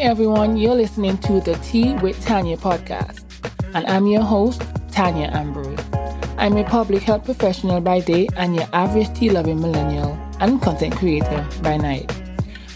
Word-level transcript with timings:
everyone, 0.00 0.56
you're 0.56 0.74
listening 0.74 1.18
to 1.18 1.42
the 1.42 1.52
Tea 1.62 1.92
with 1.96 2.18
Tanya 2.24 2.56
podcast, 2.56 3.22
and 3.74 3.86
I'm 3.86 4.06
your 4.06 4.22
host, 4.22 4.62
Tanya 4.90 5.26
Ambrose. 5.26 5.78
I'm 6.38 6.56
a 6.56 6.64
public 6.64 7.02
health 7.02 7.26
professional 7.26 7.82
by 7.82 8.00
day 8.00 8.26
and 8.38 8.56
your 8.56 8.66
average 8.72 9.12
tea 9.12 9.28
loving 9.28 9.60
millennial 9.60 10.18
and 10.40 10.60
content 10.62 10.96
creator 10.96 11.46
by 11.62 11.76
night. 11.76 12.10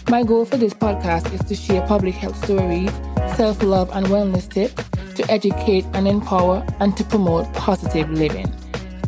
My 0.07 0.21
goal 0.21 0.45
for 0.45 0.57
this 0.57 0.75
podcast 0.75 1.33
is 1.33 1.43
to 1.45 1.55
share 1.55 1.81
public 1.87 2.13
health 2.13 2.37
stories, 2.45 2.91
self 3.35 3.63
love, 3.63 3.89
and 3.93 4.05
wellness 4.05 4.47
tips 4.47 4.83
to 5.15 5.31
educate 5.31 5.85
and 5.93 6.07
empower 6.07 6.63
and 6.79 6.95
to 6.95 7.03
promote 7.03 7.51
positive 7.55 8.07
living. 8.11 8.53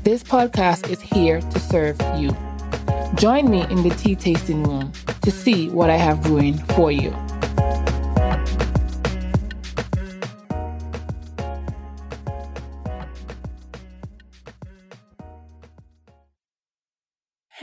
This 0.02 0.23
podcast 0.23 0.89
is 0.89 1.02
here 1.02 1.39
to 1.39 1.59
serve 1.59 2.02
you. 2.18 2.36
Join 3.13 3.52
me 3.52 3.61
in 3.70 3.84
the 3.84 3.93
tea 3.95 4.15
tasting 4.15 4.63
room 4.63 4.91
to 5.21 5.29
see 5.29 5.69
what 5.69 5.91
I 5.91 5.97
have 5.97 6.23
brewing 6.23 6.57
for 6.57 6.91
you. 6.91 7.15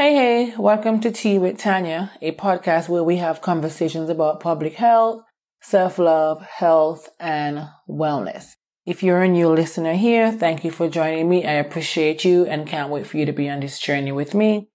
Hey, 0.04 0.12
hey, 0.12 0.54
welcome 0.58 1.00
to 1.00 1.10
Tea 1.10 1.38
with 1.38 1.56
Tanya, 1.56 2.12
a 2.20 2.32
podcast 2.32 2.90
where 2.90 3.02
we 3.02 3.16
have 3.16 3.40
conversations 3.40 4.10
about 4.10 4.38
public 4.38 4.74
health, 4.74 5.22
self 5.62 5.98
love, 5.98 6.42
health, 6.42 7.08
and 7.18 7.70
wellness. 7.88 8.52
If 8.84 9.02
you're 9.02 9.22
a 9.22 9.28
new 9.28 9.48
listener 9.48 9.94
here, 9.94 10.30
thank 10.30 10.62
you 10.62 10.70
for 10.70 10.90
joining 10.90 11.30
me. 11.30 11.46
I 11.46 11.52
appreciate 11.52 12.22
you 12.22 12.44
and 12.44 12.68
can't 12.68 12.90
wait 12.90 13.06
for 13.06 13.16
you 13.16 13.24
to 13.24 13.32
be 13.32 13.48
on 13.48 13.60
this 13.60 13.80
journey 13.80 14.12
with 14.12 14.34
me. 14.34 14.68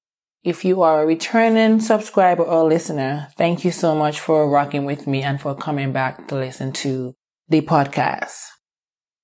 If 0.43 0.65
you 0.65 0.81
are 0.81 1.03
a 1.03 1.05
returning 1.05 1.79
subscriber 1.79 2.41
or 2.41 2.67
listener, 2.67 3.27
thank 3.37 3.63
you 3.63 3.69
so 3.69 3.93
much 3.93 4.19
for 4.19 4.49
rocking 4.49 4.85
with 4.85 5.05
me 5.05 5.21
and 5.21 5.39
for 5.39 5.53
coming 5.53 5.91
back 5.93 6.27
to 6.29 6.35
listen 6.37 6.71
to 6.81 7.13
the 7.47 7.61
podcast. 7.61 8.47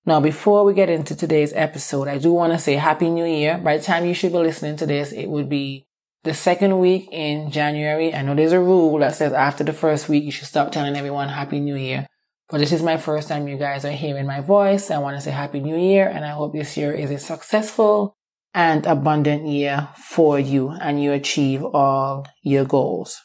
Now, 0.05 0.19
before 0.19 0.65
we 0.65 0.75
get 0.75 0.91
into 0.91 1.15
today's 1.15 1.51
episode, 1.53 2.07
I 2.07 2.19
do 2.19 2.31
want 2.31 2.53
to 2.53 2.59
say 2.59 2.75
Happy 2.75 3.09
New 3.09 3.25
Year. 3.25 3.57
By 3.57 3.77
the 3.77 3.83
time 3.83 4.05
you 4.05 4.13
should 4.13 4.33
be 4.33 4.37
listening 4.37 4.77
to 4.77 4.85
this, 4.85 5.11
it 5.11 5.25
would 5.25 5.49
be 5.49 5.87
the 6.25 6.33
second 6.33 6.79
week 6.79 7.07
in 7.11 7.51
January. 7.51 8.13
I 8.13 8.23
know 8.23 8.33
there's 8.33 8.51
a 8.51 8.59
rule 8.59 8.97
that 8.99 9.15
says 9.15 9.31
after 9.31 9.63
the 9.63 9.73
first 9.73 10.09
week, 10.09 10.23
you 10.23 10.31
should 10.31 10.47
stop 10.47 10.71
telling 10.71 10.97
everyone 10.97 11.29
Happy 11.29 11.59
New 11.59 11.75
Year. 11.75 12.07
But 12.49 12.57
this 12.57 12.71
is 12.71 12.81
my 12.81 12.97
first 12.97 13.29
time 13.29 13.47
you 13.47 13.57
guys 13.57 13.85
are 13.85 13.91
hearing 13.91 14.25
my 14.25 14.41
voice. 14.41 14.89
I 14.89 14.97
want 14.97 15.15
to 15.17 15.21
say 15.21 15.31
Happy 15.31 15.59
New 15.59 15.77
Year 15.77 16.07
and 16.07 16.25
I 16.25 16.29
hope 16.29 16.53
this 16.53 16.77
year 16.77 16.91
is 16.91 17.11
a 17.11 17.19
successful 17.19 18.17
and 18.55 18.85
abundant 18.87 19.47
year 19.47 19.89
for 19.95 20.39
you 20.39 20.71
and 20.71 21.01
you 21.01 21.11
achieve 21.11 21.63
all 21.63 22.25
your 22.41 22.65
goals. 22.65 23.21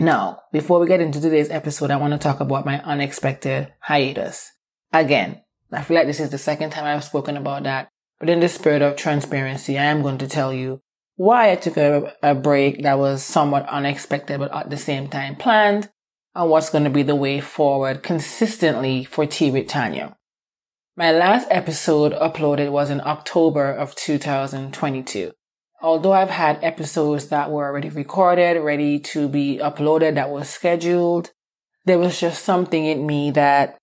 Now, 0.00 0.40
before 0.52 0.80
we 0.80 0.88
get 0.88 1.00
into 1.00 1.20
today's 1.20 1.50
episode, 1.50 1.92
I 1.92 1.96
want 1.96 2.12
to 2.12 2.18
talk 2.18 2.40
about 2.40 2.66
my 2.66 2.82
unexpected 2.82 3.72
hiatus. 3.80 4.52
Again, 4.92 5.42
I 5.72 5.82
feel 5.82 5.96
like 5.96 6.06
this 6.06 6.20
is 6.20 6.30
the 6.30 6.38
second 6.38 6.70
time 6.70 6.84
I've 6.84 7.04
spoken 7.04 7.36
about 7.36 7.62
that, 7.62 7.88
but 8.18 8.28
in 8.28 8.40
the 8.40 8.48
spirit 8.48 8.82
of 8.82 8.96
transparency, 8.96 9.78
I 9.78 9.84
am 9.84 10.02
going 10.02 10.18
to 10.18 10.28
tell 10.28 10.52
you 10.52 10.80
why 11.16 11.50
I 11.50 11.56
took 11.56 11.76
a, 11.76 12.14
a 12.22 12.34
break 12.34 12.82
that 12.82 12.98
was 12.98 13.22
somewhat 13.22 13.68
unexpected, 13.68 14.38
but 14.38 14.54
at 14.54 14.70
the 14.70 14.76
same 14.76 15.08
time 15.08 15.34
planned 15.34 15.90
and 16.34 16.50
what's 16.50 16.70
going 16.70 16.84
to 16.84 16.90
be 16.90 17.02
the 17.02 17.14
way 17.14 17.40
forward 17.40 18.02
consistently 18.02 19.04
for 19.04 19.26
Tea 19.26 19.50
with 19.50 19.68
Tanya. 19.68 20.16
My 20.94 21.12
last 21.12 21.48
episode 21.50 22.12
uploaded 22.12 22.70
was 22.70 22.90
in 22.90 23.00
October 23.00 23.70
of 23.70 23.94
2022. 23.96 25.32
Although 25.82 26.12
I've 26.12 26.30
had 26.30 26.62
episodes 26.62 27.28
that 27.28 27.50
were 27.50 27.66
already 27.66 27.90
recorded, 27.90 28.62
ready 28.62 28.98
to 29.00 29.28
be 29.28 29.58
uploaded, 29.62 30.14
that 30.14 30.30
was 30.30 30.48
scheduled, 30.48 31.32
there 31.84 31.98
was 31.98 32.18
just 32.18 32.44
something 32.44 32.84
in 32.84 33.06
me 33.06 33.30
that 33.32 33.76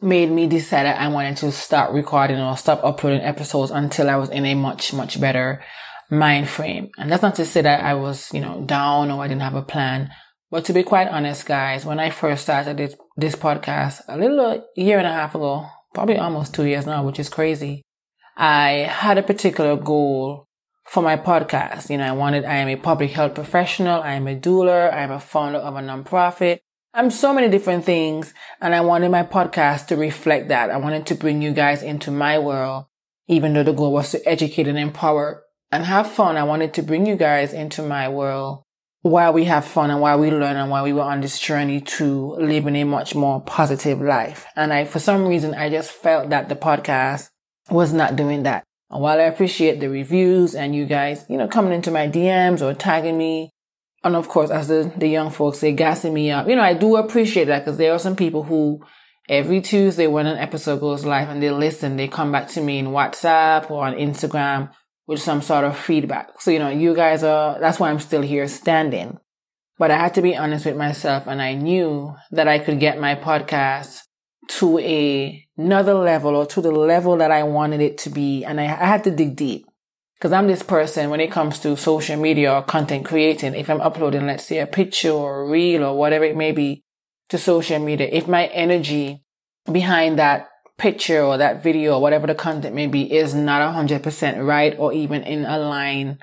made 0.00 0.30
me 0.30 0.46
decide 0.46 0.84
that 0.84 1.00
I 1.00 1.08
wanted 1.08 1.36
to 1.38 1.52
start 1.52 1.92
recording 1.92 2.38
or 2.38 2.56
stop 2.56 2.82
uploading 2.82 3.20
episodes 3.20 3.70
until 3.70 4.08
I 4.08 4.16
was 4.16 4.30
in 4.30 4.46
a 4.46 4.54
much, 4.54 4.92
much 4.92 5.20
better 5.20 5.62
mind 6.10 6.48
frame. 6.48 6.90
And 6.98 7.10
that's 7.10 7.22
not 7.22 7.36
to 7.36 7.46
say 7.46 7.62
that 7.62 7.84
I 7.84 7.94
was, 7.94 8.32
you 8.34 8.40
know, 8.40 8.62
down 8.62 9.10
or 9.10 9.22
I 9.22 9.28
didn't 9.28 9.42
have 9.42 9.54
a 9.54 9.62
plan. 9.62 10.10
But 10.50 10.64
to 10.64 10.72
be 10.72 10.82
quite 10.82 11.08
honest, 11.08 11.46
guys, 11.46 11.84
when 11.84 12.00
I 12.00 12.10
first 12.10 12.42
started 12.42 12.76
this, 12.76 12.96
this 13.16 13.36
podcast 13.36 14.02
a 14.08 14.18
little 14.18 14.64
year 14.76 14.98
and 14.98 15.06
a 15.06 15.12
half 15.12 15.34
ago, 15.34 15.66
probably 15.94 16.18
almost 16.18 16.54
two 16.54 16.66
years 16.66 16.86
now, 16.86 17.04
which 17.04 17.20
is 17.20 17.28
crazy, 17.28 17.82
I 18.36 18.88
had 18.90 19.18
a 19.18 19.22
particular 19.22 19.76
goal 19.76 20.46
for 20.84 21.02
my 21.02 21.16
podcast. 21.16 21.88
You 21.88 21.98
know, 21.98 22.06
I 22.06 22.12
wanted, 22.12 22.44
I 22.44 22.56
am 22.56 22.68
a 22.68 22.76
public 22.76 23.12
health 23.12 23.36
professional. 23.36 24.02
I 24.02 24.14
am 24.14 24.26
a 24.26 24.34
doula. 24.34 24.92
I 24.92 25.02
am 25.02 25.12
a 25.12 25.20
founder 25.20 25.58
of 25.58 25.76
a 25.76 25.80
nonprofit. 25.80 26.58
I'm 26.92 27.12
so 27.12 27.32
many 27.32 27.48
different 27.48 27.84
things. 27.84 28.34
And 28.60 28.74
I 28.74 28.80
wanted 28.80 29.12
my 29.12 29.22
podcast 29.22 29.86
to 29.88 29.96
reflect 29.96 30.48
that. 30.48 30.70
I 30.70 30.78
wanted 30.78 31.06
to 31.06 31.14
bring 31.14 31.42
you 31.42 31.52
guys 31.52 31.84
into 31.84 32.10
my 32.10 32.40
world, 32.40 32.86
even 33.28 33.52
though 33.52 33.62
the 33.62 33.72
goal 33.72 33.92
was 33.92 34.10
to 34.10 34.28
educate 34.28 34.66
and 34.66 34.78
empower 34.78 35.44
and 35.72 35.84
have 35.84 36.10
fun. 36.10 36.36
I 36.36 36.44
wanted 36.44 36.74
to 36.74 36.82
bring 36.82 37.06
you 37.06 37.16
guys 37.16 37.52
into 37.52 37.82
my 37.82 38.08
world 38.08 38.64
while 39.02 39.32
we 39.32 39.44
have 39.44 39.64
fun 39.64 39.90
and 39.90 40.00
while 40.00 40.18
we 40.18 40.30
learn 40.30 40.56
and 40.56 40.70
while 40.70 40.84
we 40.84 40.92
were 40.92 41.02
on 41.02 41.20
this 41.20 41.38
journey 41.38 41.80
to 41.80 42.34
living 42.38 42.76
a 42.76 42.84
much 42.84 43.14
more 43.14 43.40
positive 43.40 44.00
life. 44.00 44.46
And 44.56 44.72
I, 44.72 44.84
for 44.84 44.98
some 44.98 45.26
reason, 45.26 45.54
I 45.54 45.70
just 45.70 45.90
felt 45.90 46.30
that 46.30 46.48
the 46.48 46.56
podcast 46.56 47.30
was 47.70 47.92
not 47.92 48.16
doing 48.16 48.42
that. 48.42 48.64
And 48.90 49.00
while 49.00 49.18
I 49.18 49.24
appreciate 49.24 49.80
the 49.80 49.88
reviews 49.88 50.54
and 50.54 50.74
you 50.74 50.84
guys, 50.84 51.24
you 51.28 51.38
know, 51.38 51.48
coming 51.48 51.72
into 51.72 51.90
my 51.90 52.08
DMs 52.08 52.60
or 52.60 52.74
tagging 52.74 53.16
me, 53.16 53.50
and 54.02 54.16
of 54.16 54.28
course, 54.28 54.50
as 54.50 54.68
the, 54.68 54.92
the 54.96 55.08
young 55.08 55.30
folks 55.30 55.58
say, 55.58 55.72
gassing 55.72 56.12
me 56.12 56.30
up, 56.30 56.48
you 56.48 56.56
know, 56.56 56.62
I 56.62 56.74
do 56.74 56.96
appreciate 56.96 57.46
that 57.46 57.60
because 57.60 57.78
there 57.78 57.92
are 57.92 57.98
some 57.98 58.16
people 58.16 58.42
who 58.42 58.80
every 59.28 59.60
Tuesday 59.60 60.08
when 60.08 60.26
an 60.26 60.38
episode 60.38 60.80
goes 60.80 61.04
live 61.04 61.28
and 61.28 61.42
they 61.42 61.50
listen, 61.50 61.96
they 61.96 62.08
come 62.08 62.32
back 62.32 62.48
to 62.48 62.60
me 62.60 62.78
in 62.78 62.88
WhatsApp 62.88 63.70
or 63.70 63.86
on 63.86 63.94
Instagram 63.94 64.70
with 65.10 65.20
some 65.20 65.42
sort 65.42 65.64
of 65.64 65.76
feedback. 65.76 66.40
So, 66.40 66.52
you 66.52 66.60
know, 66.60 66.68
you 66.68 66.94
guys 66.94 67.24
are, 67.24 67.58
that's 67.58 67.80
why 67.80 67.90
I'm 67.90 67.98
still 67.98 68.22
here 68.22 68.46
standing. 68.46 69.18
But 69.76 69.90
I 69.90 69.96
had 69.96 70.14
to 70.14 70.22
be 70.22 70.36
honest 70.36 70.66
with 70.66 70.76
myself 70.76 71.26
and 71.26 71.42
I 71.42 71.54
knew 71.54 72.14
that 72.30 72.46
I 72.46 72.60
could 72.60 72.78
get 72.78 73.00
my 73.00 73.16
podcast 73.16 74.02
to 74.50 74.78
a, 74.78 75.44
another 75.56 75.94
level 75.94 76.36
or 76.36 76.46
to 76.46 76.60
the 76.60 76.70
level 76.70 77.16
that 77.16 77.32
I 77.32 77.42
wanted 77.42 77.80
it 77.80 77.98
to 77.98 78.10
be. 78.10 78.44
And 78.44 78.60
I, 78.60 78.66
I 78.66 78.86
had 78.86 79.02
to 79.02 79.10
dig 79.10 79.34
deep 79.34 79.66
because 80.14 80.30
I'm 80.30 80.46
this 80.46 80.62
person 80.62 81.10
when 81.10 81.18
it 81.18 81.32
comes 81.32 81.58
to 81.60 81.76
social 81.76 82.16
media 82.16 82.54
or 82.54 82.62
content 82.62 83.04
creating. 83.04 83.56
If 83.56 83.68
I'm 83.68 83.80
uploading, 83.80 84.28
let's 84.28 84.46
say 84.46 84.60
a 84.60 84.66
picture 84.68 85.10
or 85.10 85.40
a 85.40 85.50
reel 85.50 85.82
or 85.82 85.98
whatever 85.98 86.24
it 86.24 86.36
may 86.36 86.52
be 86.52 86.84
to 87.30 87.36
social 87.36 87.80
media, 87.80 88.08
if 88.12 88.28
my 88.28 88.46
energy 88.46 89.24
behind 89.72 90.20
that 90.20 90.49
picture 90.80 91.22
or 91.22 91.36
that 91.36 91.62
video 91.62 91.94
or 91.94 92.00
whatever 92.00 92.26
the 92.26 92.34
content 92.34 92.74
may 92.74 92.86
be 92.86 93.12
is 93.12 93.34
not 93.34 93.74
100% 93.74 94.46
right 94.46 94.74
or 94.78 94.92
even 94.92 95.22
in 95.22 95.44
alignment 95.44 96.18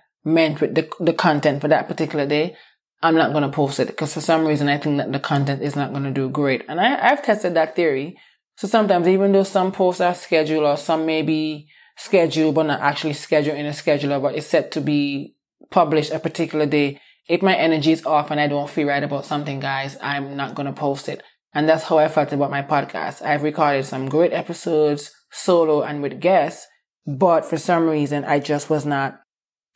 with 0.59 0.73
the, 0.73 0.89
the 0.99 1.13
content 1.13 1.61
for 1.61 1.67
that 1.67 1.87
particular 1.87 2.25
day, 2.25 2.55
I'm 3.01 3.15
not 3.15 3.31
going 3.31 3.43
to 3.43 3.49
post 3.49 3.79
it 3.79 3.87
because 3.87 4.15
for 4.15 4.21
some 4.21 4.45
reason 4.45 4.67
I 4.67 4.79
think 4.79 4.97
that 4.97 5.11
the 5.11 5.19
content 5.19 5.61
is 5.61 5.75
not 5.75 5.91
going 5.91 6.05
to 6.05 6.11
do 6.11 6.29
great. 6.29 6.63
And 6.67 6.81
I, 6.81 7.11
I've 7.11 7.23
tested 7.23 7.53
that 7.53 7.75
theory. 7.75 8.17
So 8.55 8.67
sometimes 8.67 9.07
even 9.07 9.31
though 9.31 9.43
some 9.43 9.71
posts 9.71 10.01
are 10.01 10.15
scheduled 10.15 10.63
or 10.63 10.75
some 10.75 11.05
may 11.05 11.21
be 11.21 11.69
scheduled 11.95 12.55
but 12.55 12.63
not 12.63 12.81
actually 12.81 13.13
scheduled 13.13 13.57
in 13.57 13.67
a 13.67 13.71
scheduler, 13.71 14.19
but 14.19 14.33
it's 14.33 14.47
set 14.47 14.71
to 14.71 14.81
be 14.81 15.35
published 15.69 16.11
a 16.11 16.19
particular 16.19 16.65
day, 16.65 16.99
if 17.29 17.43
my 17.43 17.55
energy 17.55 17.91
is 17.91 18.05
off 18.05 18.31
and 18.31 18.39
I 18.39 18.47
don't 18.47 18.69
feel 18.69 18.87
right 18.87 19.03
about 19.03 19.25
something, 19.25 19.59
guys, 19.59 19.97
I'm 20.01 20.35
not 20.35 20.55
going 20.55 20.65
to 20.65 20.73
post 20.73 21.09
it. 21.09 21.21
And 21.53 21.67
that's 21.67 21.85
how 21.85 21.97
I 21.97 22.07
felt 22.07 22.33
about 22.33 22.51
my 22.51 22.61
podcast. 22.61 23.21
I've 23.21 23.43
recorded 23.43 23.85
some 23.85 24.09
great 24.09 24.33
episodes 24.33 25.11
solo 25.31 25.81
and 25.81 26.01
with 26.01 26.19
guests, 26.19 26.67
but 27.05 27.45
for 27.45 27.57
some 27.57 27.87
reason 27.87 28.25
I 28.25 28.39
just 28.39 28.69
was 28.69 28.85
not 28.85 29.21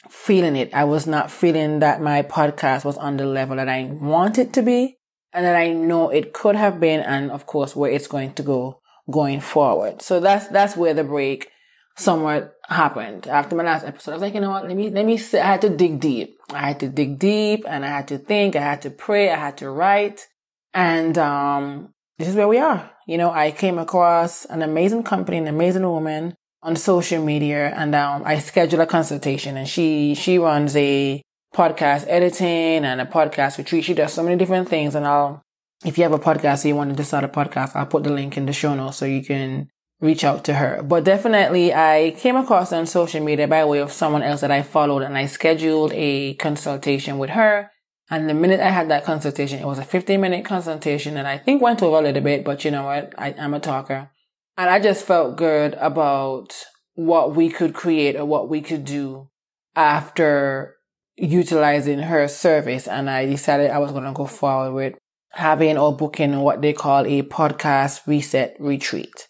feeling 0.10 0.56
it. 0.56 0.74
I 0.74 0.84
was 0.84 1.08
not 1.08 1.32
feeling 1.32 1.80
that 1.80 2.02
my 2.02 2.22
podcast 2.24 2.86
was 2.86 2.98
on 2.98 3.18
the 3.18 3.26
level 3.26 3.56
that 3.58 3.70
I 3.70 3.84
want 3.84 4.38
it 4.38 4.54
to 4.54 4.62
be 4.62 4.98
and 5.34 5.46
that 5.46 5.56
I 5.56 5.70
know 5.70 6.10
it 6.10 6.34
could 6.34 6.56
have 6.56 6.80
been 6.80 7.02
and 7.02 7.32
of 7.32 7.46
course 7.46 7.76
where 7.76 7.92
it's 7.92 8.08
going 8.08 8.34
to 8.34 8.44
go 8.44 8.82
going 9.10 9.42
forward. 9.42 10.02
So 10.02 10.20
that's, 10.20 10.48
that's 10.48 10.76
where 10.76 10.94
the 10.94 11.04
break 11.04 11.50
somewhat 11.96 12.54
happened. 12.68 13.28
After 13.28 13.56
my 13.56 13.64
last 13.64 13.86
episode, 13.86 14.12
I 14.12 14.16
was 14.16 14.22
like, 14.22 14.34
you 14.34 14.42
know 14.42 14.50
what, 14.50 14.68
let 14.68 14.76
me, 14.76 14.90
let 14.90 15.06
me, 15.06 15.18
sit. 15.18 15.42
I 15.42 15.48
had 15.48 15.62
to 15.62 15.70
dig 15.70 16.00
deep. 16.00 16.38
I 16.52 16.68
had 16.68 16.80
to 16.82 16.90
dig 16.90 17.20
deep 17.20 17.66
and 17.68 17.86
I 17.86 17.90
had 17.90 18.08
to 18.10 18.18
think, 18.18 18.56
I 18.56 18.62
had 18.62 18.82
to 18.84 18.90
pray, 18.90 19.30
I 19.30 19.38
had 19.38 19.58
to 19.58 19.70
write. 19.70 20.28
And 20.74 21.18
um, 21.18 21.94
this 22.18 22.28
is 22.28 22.36
where 22.36 22.48
we 22.48 22.58
are. 22.58 22.92
You 23.08 23.18
know, 23.18 23.32
I 23.32 23.52
came 23.52 23.78
across 23.78 24.46
an 24.46 24.62
amazing 24.62 25.04
company, 25.04 25.38
an 25.38 25.48
amazing 25.48 25.88
woman 25.88 26.36
on 26.64 26.76
social 26.76 27.24
media, 27.24 27.74
and 27.76 27.96
um, 27.96 28.24
I 28.26 28.40
scheduled 28.40 28.82
a 28.82 28.86
consultation. 28.86 29.58
And 29.58 29.68
she 29.68 30.16
she 30.16 30.38
runs 30.38 30.76
a 30.76 31.22
podcast 31.54 32.06
editing 32.08 32.86
and 32.86 33.02
a 33.02 33.06
podcast 33.06 33.58
retreat. 33.58 33.84
She 33.84 33.94
does 33.94 34.14
so 34.14 34.24
many 34.24 34.38
different 34.38 34.70
things. 34.70 34.96
And 34.96 35.06
I'll, 35.06 35.42
if 35.84 35.98
you 35.98 36.04
have 36.04 36.14
a 36.14 36.20
podcast, 36.20 36.64
or 36.64 36.70
you 36.70 36.76
wanted 36.76 36.98
to 36.98 37.04
start 37.04 37.24
a 37.24 37.28
podcast, 37.28 37.76
I'll 37.76 37.86
put 37.88 38.04
the 38.04 38.12
link 38.12 38.38
in 38.38 38.46
the 38.46 38.54
show 38.54 38.74
notes 38.76 38.98
so 38.98 39.06
you 39.06 39.24
can 39.24 39.68
reach 40.00 40.24
out 40.24 40.44
to 40.46 40.54
her. 40.54 40.82
But 40.84 41.04
definitely, 41.04 41.74
I 41.74 42.16
came 42.18 42.36
across 42.36 42.72
on 42.72 42.86
social 42.86 43.24
media 43.24 43.48
by 43.48 43.66
way 43.66 43.80
of 43.80 43.92
someone 43.92 44.24
else 44.24 44.42
that 44.42 44.52
I 44.52 44.62
followed, 44.62 45.02
and 45.02 45.18
I 45.18 45.26
scheduled 45.26 45.92
a 45.94 46.36
consultation 46.36 47.18
with 47.18 47.32
her 47.32 47.72
And 48.12 48.30
the 48.30 48.34
minute 48.34 48.60
I 48.60 48.70
had 48.70 48.90
that 48.90 49.06
consultation, 49.06 49.60
it 49.60 49.66
was 49.66 49.80
a 49.80 49.86
15 49.86 50.20
minute 50.20 50.44
consultation 50.44 51.16
and 51.16 51.26
I 51.26 51.38
think 51.38 51.62
went 51.62 51.82
over 51.82 51.98
a 51.98 52.02
little 52.02 52.22
bit, 52.22 52.44
but 52.44 52.66
you 52.66 52.70
know 52.70 52.84
what? 52.84 53.14
I, 53.18 53.30
am 53.30 53.54
a 53.54 53.60
talker. 53.60 54.10
And 54.58 54.70
I 54.70 54.80
just 54.80 55.06
felt 55.06 55.38
good 55.38 55.76
about 55.76 56.54
what 56.96 57.34
we 57.34 57.50
could 57.50 57.74
create 57.74 58.18
or 58.18 58.26
what 58.26 58.50
we 58.50 58.60
could 58.60 58.84
do 58.84 59.30
after 59.78 60.76
utilizing 61.16 62.00
her 62.00 62.28
service. 62.28 62.86
And 62.86 63.10
I 63.10 63.26
decided 63.26 63.72
I 63.72 63.80
was 63.80 63.92
going 63.92 64.04
to 64.04 64.12
go 64.12 64.26
forward 64.26 64.74
with 64.74 64.96
having 65.30 65.78
or 65.78 65.96
booking 65.96 66.42
what 66.42 66.62
they 66.62 66.74
call 66.74 67.06
a 67.06 67.24
podcast 67.24 68.06
reset 68.06 68.58
retreat. 68.60 69.30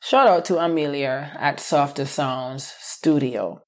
Shout 0.00 0.26
out 0.26 0.46
to 0.46 0.58
Amelia 0.58 1.36
at 1.38 1.60
Softer 1.60 2.06
Sounds 2.06 2.72
Studio. 2.78 3.60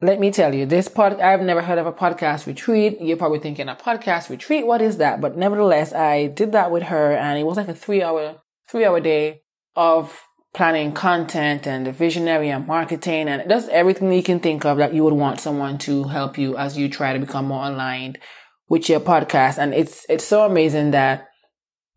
Let 0.00 0.20
me 0.20 0.30
tell 0.30 0.54
you, 0.54 0.64
this 0.64 0.86
pod, 0.86 1.18
I've 1.20 1.40
never 1.40 1.60
heard 1.60 1.78
of 1.78 1.86
a 1.86 1.92
podcast 1.92 2.46
retreat. 2.46 3.00
You're 3.00 3.16
probably 3.16 3.40
thinking 3.40 3.68
a 3.68 3.74
podcast 3.74 4.30
retreat. 4.30 4.64
What 4.64 4.80
is 4.80 4.98
that? 4.98 5.20
But 5.20 5.36
nevertheless, 5.36 5.92
I 5.92 6.28
did 6.28 6.52
that 6.52 6.70
with 6.70 6.84
her 6.84 7.12
and 7.16 7.36
it 7.36 7.44
was 7.44 7.56
like 7.56 7.66
a 7.66 7.74
three 7.74 8.00
hour, 8.00 8.36
three 8.68 8.84
hour 8.84 9.00
day 9.00 9.42
of 9.74 10.22
planning 10.54 10.92
content 10.92 11.66
and 11.66 11.84
the 11.84 11.90
visionary 11.90 12.48
and 12.48 12.64
marketing 12.64 13.28
and 13.28 13.48
just 13.48 13.68
everything 13.70 14.12
you 14.12 14.22
can 14.22 14.38
think 14.38 14.64
of 14.64 14.78
that 14.78 14.94
you 14.94 15.02
would 15.02 15.14
want 15.14 15.40
someone 15.40 15.78
to 15.78 16.04
help 16.04 16.38
you 16.38 16.56
as 16.56 16.78
you 16.78 16.88
try 16.88 17.12
to 17.12 17.18
become 17.18 17.46
more 17.46 17.66
aligned 17.66 18.18
with 18.68 18.88
your 18.88 19.00
podcast. 19.00 19.58
And 19.58 19.74
it's, 19.74 20.06
it's 20.08 20.24
so 20.24 20.44
amazing 20.44 20.92
that 20.92 21.28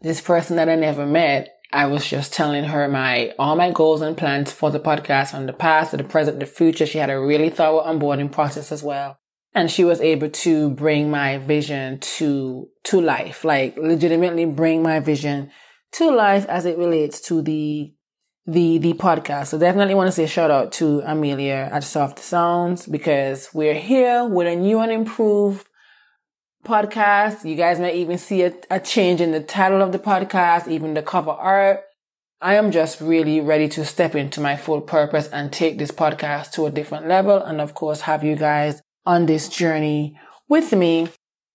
this 0.01 0.21
person 0.21 0.55
that 0.55 0.69
I 0.69 0.75
never 0.75 1.05
met, 1.05 1.49
I 1.73 1.85
was 1.85 2.05
just 2.05 2.33
telling 2.33 2.65
her 2.65 2.87
my, 2.87 3.33
all 3.39 3.55
my 3.55 3.71
goals 3.71 4.01
and 4.01 4.17
plans 4.17 4.51
for 4.51 4.71
the 4.71 4.79
podcast 4.79 5.31
from 5.31 5.45
the 5.45 5.53
past 5.53 5.91
to 5.91 5.97
the 5.97 6.03
present, 6.03 6.39
the 6.39 6.45
future. 6.45 6.85
She 6.85 6.97
had 6.97 7.09
a 7.09 7.19
really 7.19 7.49
thorough 7.49 7.81
onboarding 7.81 8.31
process 8.31 8.71
as 8.71 8.83
well. 8.83 9.17
And 9.53 9.71
she 9.71 9.83
was 9.83 10.01
able 10.01 10.29
to 10.29 10.69
bring 10.71 11.09
my 11.09 11.37
vision 11.37 11.99
to, 11.99 12.67
to 12.85 13.01
life, 13.01 13.43
like 13.43 13.77
legitimately 13.77 14.45
bring 14.45 14.83
my 14.83 14.99
vision 14.99 15.51
to 15.93 16.09
life 16.09 16.45
as 16.47 16.65
it 16.65 16.77
relates 16.77 17.21
to 17.21 17.41
the, 17.41 17.93
the, 18.45 18.77
the 18.77 18.93
podcast. 18.93 19.47
So 19.47 19.57
definitely 19.57 19.95
want 19.95 20.07
to 20.07 20.13
say 20.13 20.25
shout 20.25 20.51
out 20.51 20.71
to 20.73 21.01
Amelia 21.05 21.69
at 21.71 21.83
Soft 21.83 22.19
Sounds 22.19 22.85
because 22.85 23.49
we're 23.53 23.73
here 23.73 24.25
with 24.25 24.47
a 24.47 24.55
new 24.55 24.79
and 24.79 24.91
improved 24.91 25.67
podcast. 26.63 27.47
You 27.47 27.55
guys 27.55 27.79
may 27.79 27.95
even 27.95 28.17
see 28.17 28.43
a, 28.43 28.53
a 28.69 28.79
change 28.79 29.21
in 29.21 29.31
the 29.31 29.41
title 29.41 29.81
of 29.81 29.91
the 29.91 29.99
podcast, 29.99 30.67
even 30.67 30.93
the 30.93 31.01
cover 31.01 31.31
art. 31.31 31.81
I 32.41 32.55
am 32.55 32.71
just 32.71 33.01
really 33.01 33.39
ready 33.39 33.67
to 33.69 33.85
step 33.85 34.15
into 34.15 34.41
my 34.41 34.55
full 34.55 34.81
purpose 34.81 35.27
and 35.27 35.51
take 35.51 35.77
this 35.77 35.91
podcast 35.91 36.51
to 36.53 36.65
a 36.65 36.71
different 36.71 37.07
level. 37.07 37.37
And 37.37 37.61
of 37.61 37.73
course, 37.73 38.01
have 38.01 38.23
you 38.23 38.35
guys 38.35 38.81
on 39.05 39.25
this 39.25 39.49
journey 39.49 40.17
with 40.47 40.73
me 40.73 41.09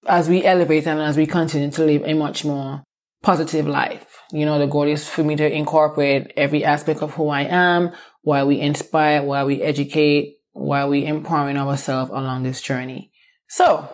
as 0.07 0.29
we 0.29 0.45
elevate 0.45 0.87
and 0.87 1.01
as 1.01 1.17
we 1.17 1.27
continue 1.27 1.71
to 1.71 1.85
live 1.85 2.03
a 2.05 2.15
much 2.15 2.45
more 2.45 2.83
positive 3.23 3.67
life. 3.67 4.21
You 4.33 4.45
know, 4.45 4.59
the 4.59 4.67
goal 4.67 4.85
is 4.85 5.09
for 5.09 5.25
me 5.25 5.37
to 5.37 5.53
incorporate 5.53 6.33
every 6.37 6.65
aspect 6.65 7.03
of 7.03 7.15
who 7.15 7.29
I 7.29 7.43
am, 7.43 7.93
why 8.23 8.45
we 8.45 8.61
inspire, 8.61 9.23
why 9.23 9.45
we 9.45 9.63
educate, 9.63 10.37
why 10.53 10.87
we 10.87 11.05
empowering 11.05 11.57
ourselves 11.57 12.11
along 12.11 12.43
this 12.43 12.61
journey. 12.61 13.11
So 13.49 13.89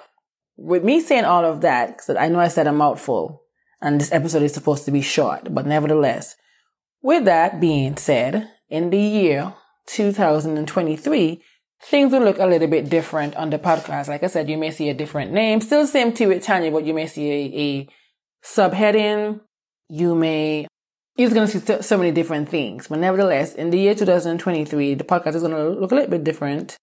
with 0.57 0.85
me 0.85 1.01
saying 1.01 1.25
all 1.25 1.45
of 1.45 1.61
that, 1.63 1.89
because 1.89 2.17
I 2.17 2.29
know 2.29 2.41
I 2.41 2.49
said 2.49 2.67
a 2.67 2.73
mouthful, 2.73 3.43
and 3.81 4.01
this 4.01 4.13
episode 4.13 4.43
is 4.43 4.55
supposed 4.55 4.85
to 4.85 4.91
be 4.91 5.03
short, 5.03 5.53
but 5.53 5.67
nevertheless, 5.67 6.37
with 7.03 7.25
that 7.25 7.61
being 7.61 7.97
said, 7.97 8.49
in 8.69 8.91
the 8.91 8.99
year 8.99 9.55
2023, 9.87 11.43
things 11.83 12.13
will 12.13 12.23
look 12.23 12.39
a 12.39 12.47
little 12.47 12.69
bit 12.69 12.89
different 12.89 13.35
on 13.37 13.51
the 13.51 13.59
podcast. 13.59 14.09
Like 14.09 14.23
I 14.23 14.29
said, 14.29 14.49
you 14.49 14.57
may 14.57 14.71
see 14.71 14.89
a 14.89 14.95
different 14.95 15.33
name, 15.33 15.61
still 15.61 15.87
same 15.87 16.13
Tea 16.13 16.27
with 16.27 16.45
Tanya, 16.45 16.71
but 16.71 16.85
you 16.85 16.95
may 16.95 17.07
see 17.07 17.31
a, 17.31 17.61
a 17.61 17.89
subheading. 18.45 19.41
You 19.89 20.15
may, 20.15 20.67
you're 21.17 21.31
going 21.31 21.49
to 21.49 21.61
see 21.61 21.83
so 21.83 21.99
many 21.99 22.13
different 22.13 22.49
things. 22.49 22.89
But 22.89 23.01
nevertheless, 23.01 23.55
in 23.55 23.71
the 23.71 23.79
year 23.79 23.95
2023, 23.95 24.95
the 24.95 25.05
podcast 25.05 25.35
is 25.35 25.43
going 25.43 25.55
to 25.55 25.81
look 25.81 25.93
a 25.93 25.95
little 25.97 26.11
bit 26.11 26.25
different. 26.25 26.77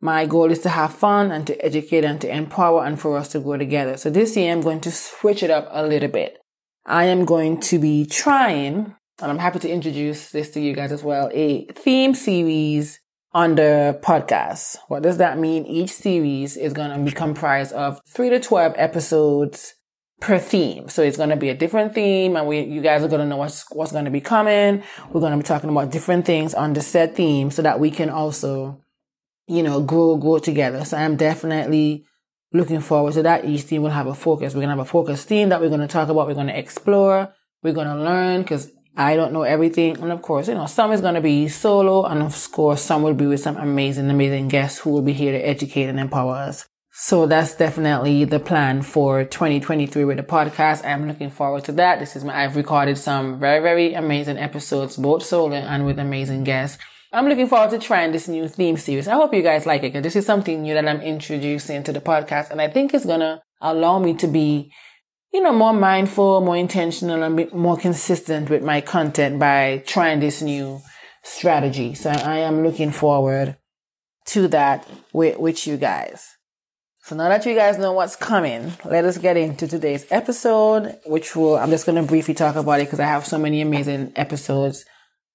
My 0.00 0.26
goal 0.26 0.50
is 0.50 0.60
to 0.60 0.68
have 0.68 0.94
fun 0.94 1.32
and 1.32 1.46
to 1.46 1.64
educate 1.64 2.04
and 2.04 2.20
to 2.20 2.34
empower 2.34 2.84
and 2.84 3.00
for 3.00 3.16
us 3.16 3.28
to 3.28 3.40
grow 3.40 3.56
together. 3.56 3.96
So 3.96 4.10
this 4.10 4.36
year 4.36 4.52
I'm 4.52 4.60
going 4.60 4.80
to 4.82 4.92
switch 4.92 5.42
it 5.42 5.50
up 5.50 5.68
a 5.70 5.86
little 5.86 6.10
bit. 6.10 6.38
I 6.84 7.04
am 7.06 7.24
going 7.24 7.60
to 7.62 7.78
be 7.78 8.06
trying, 8.06 8.94
and 9.20 9.30
I'm 9.30 9.38
happy 9.38 9.58
to 9.60 9.70
introduce 9.70 10.30
this 10.30 10.50
to 10.50 10.60
you 10.60 10.74
guys 10.74 10.92
as 10.92 11.02
well, 11.02 11.30
a 11.32 11.66
theme 11.72 12.14
series 12.14 13.00
on 13.32 13.54
the 13.54 13.98
podcast. 14.02 14.76
What 14.88 15.02
does 15.02 15.18
that 15.18 15.38
mean? 15.38 15.66
Each 15.66 15.90
series 15.90 16.56
is 16.56 16.72
going 16.72 16.90
to 16.90 16.98
be 16.98 17.10
comprised 17.10 17.72
of 17.72 18.00
three 18.06 18.30
to 18.30 18.38
12 18.38 18.74
episodes 18.76 19.74
per 20.20 20.38
theme. 20.38 20.88
So 20.88 21.02
it's 21.02 21.16
going 21.16 21.30
to 21.30 21.36
be 21.36 21.48
a 21.48 21.54
different 21.54 21.94
theme 21.94 22.36
and 22.36 22.46
we, 22.46 22.60
you 22.60 22.80
guys 22.80 23.02
are 23.02 23.08
going 23.08 23.20
to 23.20 23.26
know 23.26 23.36
what's, 23.36 23.64
what's 23.72 23.92
going 23.92 24.06
to 24.06 24.10
be 24.10 24.20
coming. 24.20 24.82
We're 25.10 25.20
going 25.20 25.32
to 25.32 25.38
be 25.38 25.42
talking 25.42 25.70
about 25.70 25.90
different 25.90 26.24
things 26.24 26.54
on 26.54 26.72
the 26.72 26.80
set 26.80 27.16
theme 27.16 27.50
so 27.50 27.62
that 27.62 27.80
we 27.80 27.90
can 27.90 28.08
also 28.08 28.80
you 29.46 29.62
know, 29.62 29.80
grow, 29.80 30.16
grow 30.16 30.38
together. 30.38 30.84
So 30.84 30.96
I'm 30.96 31.16
definitely 31.16 32.04
looking 32.52 32.80
forward 32.80 33.14
to 33.14 33.22
that. 33.22 33.44
Each 33.44 33.66
team 33.66 33.82
will 33.82 33.90
have 33.90 34.06
a 34.06 34.14
focus. 34.14 34.54
We're 34.54 34.60
going 34.60 34.68
to 34.68 34.76
have 34.76 34.86
a 34.86 34.90
focus 34.90 35.24
theme 35.24 35.50
that 35.50 35.60
we're 35.60 35.68
going 35.68 35.80
to 35.80 35.88
talk 35.88 36.08
about. 36.08 36.26
We're 36.26 36.34
going 36.34 36.48
to 36.48 36.58
explore. 36.58 37.32
We're 37.62 37.74
going 37.74 37.88
to 37.88 37.96
learn 37.96 38.42
because 38.42 38.70
I 38.96 39.14
don't 39.16 39.32
know 39.32 39.42
everything. 39.42 39.98
And 40.02 40.10
of 40.10 40.22
course, 40.22 40.48
you 40.48 40.54
know, 40.54 40.66
some 40.66 40.92
is 40.92 41.00
going 41.00 41.14
to 41.14 41.20
be 41.20 41.48
solo 41.48 42.04
and 42.04 42.22
of 42.22 42.52
course, 42.52 42.82
some 42.82 43.02
will 43.02 43.14
be 43.14 43.26
with 43.26 43.40
some 43.40 43.56
amazing, 43.56 44.10
amazing 44.10 44.48
guests 44.48 44.78
who 44.78 44.90
will 44.90 45.02
be 45.02 45.12
here 45.12 45.32
to 45.32 45.38
educate 45.38 45.84
and 45.84 46.00
empower 46.00 46.34
us. 46.34 46.66
So 46.98 47.26
that's 47.26 47.54
definitely 47.54 48.24
the 48.24 48.40
plan 48.40 48.80
for 48.80 49.22
2023 49.22 50.06
with 50.06 50.16
the 50.16 50.22
podcast. 50.22 50.82
I'm 50.82 51.06
looking 51.06 51.28
forward 51.28 51.64
to 51.64 51.72
that. 51.72 52.00
This 52.00 52.16
is 52.16 52.24
my, 52.24 52.42
I've 52.42 52.56
recorded 52.56 52.96
some 52.96 53.38
very, 53.38 53.60
very 53.60 53.92
amazing 53.92 54.38
episodes, 54.38 54.96
both 54.96 55.22
solo 55.22 55.52
and 55.54 55.84
with 55.84 55.98
amazing 55.98 56.44
guests. 56.44 56.78
I'm 57.16 57.30
looking 57.30 57.46
forward 57.46 57.70
to 57.70 57.78
trying 57.78 58.12
this 58.12 58.28
new 58.28 58.46
theme 58.46 58.76
series. 58.76 59.08
I 59.08 59.14
hope 59.14 59.32
you 59.32 59.40
guys 59.40 59.64
like 59.64 59.80
it 59.82 59.94
because 59.94 60.02
this 60.02 60.16
is 60.16 60.26
something 60.26 60.60
new 60.60 60.74
that 60.74 60.86
I'm 60.86 61.00
introducing 61.00 61.82
to 61.84 61.90
the 61.90 62.00
podcast 62.02 62.50
and 62.50 62.60
I 62.60 62.68
think 62.68 62.92
it's 62.92 63.06
gonna 63.06 63.40
allow 63.62 63.98
me 63.98 64.12
to 64.16 64.26
be, 64.26 64.70
you 65.32 65.40
know, 65.40 65.54
more 65.54 65.72
mindful, 65.72 66.42
more 66.42 66.58
intentional 66.58 67.22
and 67.22 67.50
more 67.54 67.78
consistent 67.78 68.50
with 68.50 68.62
my 68.62 68.82
content 68.82 69.38
by 69.38 69.82
trying 69.86 70.20
this 70.20 70.42
new 70.42 70.82
strategy. 71.22 71.94
So 71.94 72.10
I 72.10 72.40
am 72.40 72.62
looking 72.62 72.90
forward 72.90 73.56
to 74.26 74.46
that 74.48 74.86
with, 75.14 75.38
with 75.38 75.66
you 75.66 75.78
guys. 75.78 76.36
So 77.04 77.16
now 77.16 77.30
that 77.30 77.46
you 77.46 77.54
guys 77.54 77.78
know 77.78 77.92
what's 77.92 78.16
coming, 78.16 78.74
let 78.84 79.06
us 79.06 79.16
get 79.16 79.38
into 79.38 79.66
today's 79.66 80.04
episode, 80.10 80.98
which 81.06 81.34
will, 81.34 81.56
I'm 81.56 81.70
just 81.70 81.86
going 81.86 81.96
to 81.96 82.06
briefly 82.06 82.34
talk 82.34 82.56
about 82.56 82.80
it 82.80 82.88
because 82.88 83.00
I 83.00 83.06
have 83.06 83.24
so 83.24 83.38
many 83.38 83.62
amazing 83.62 84.12
episodes 84.16 84.84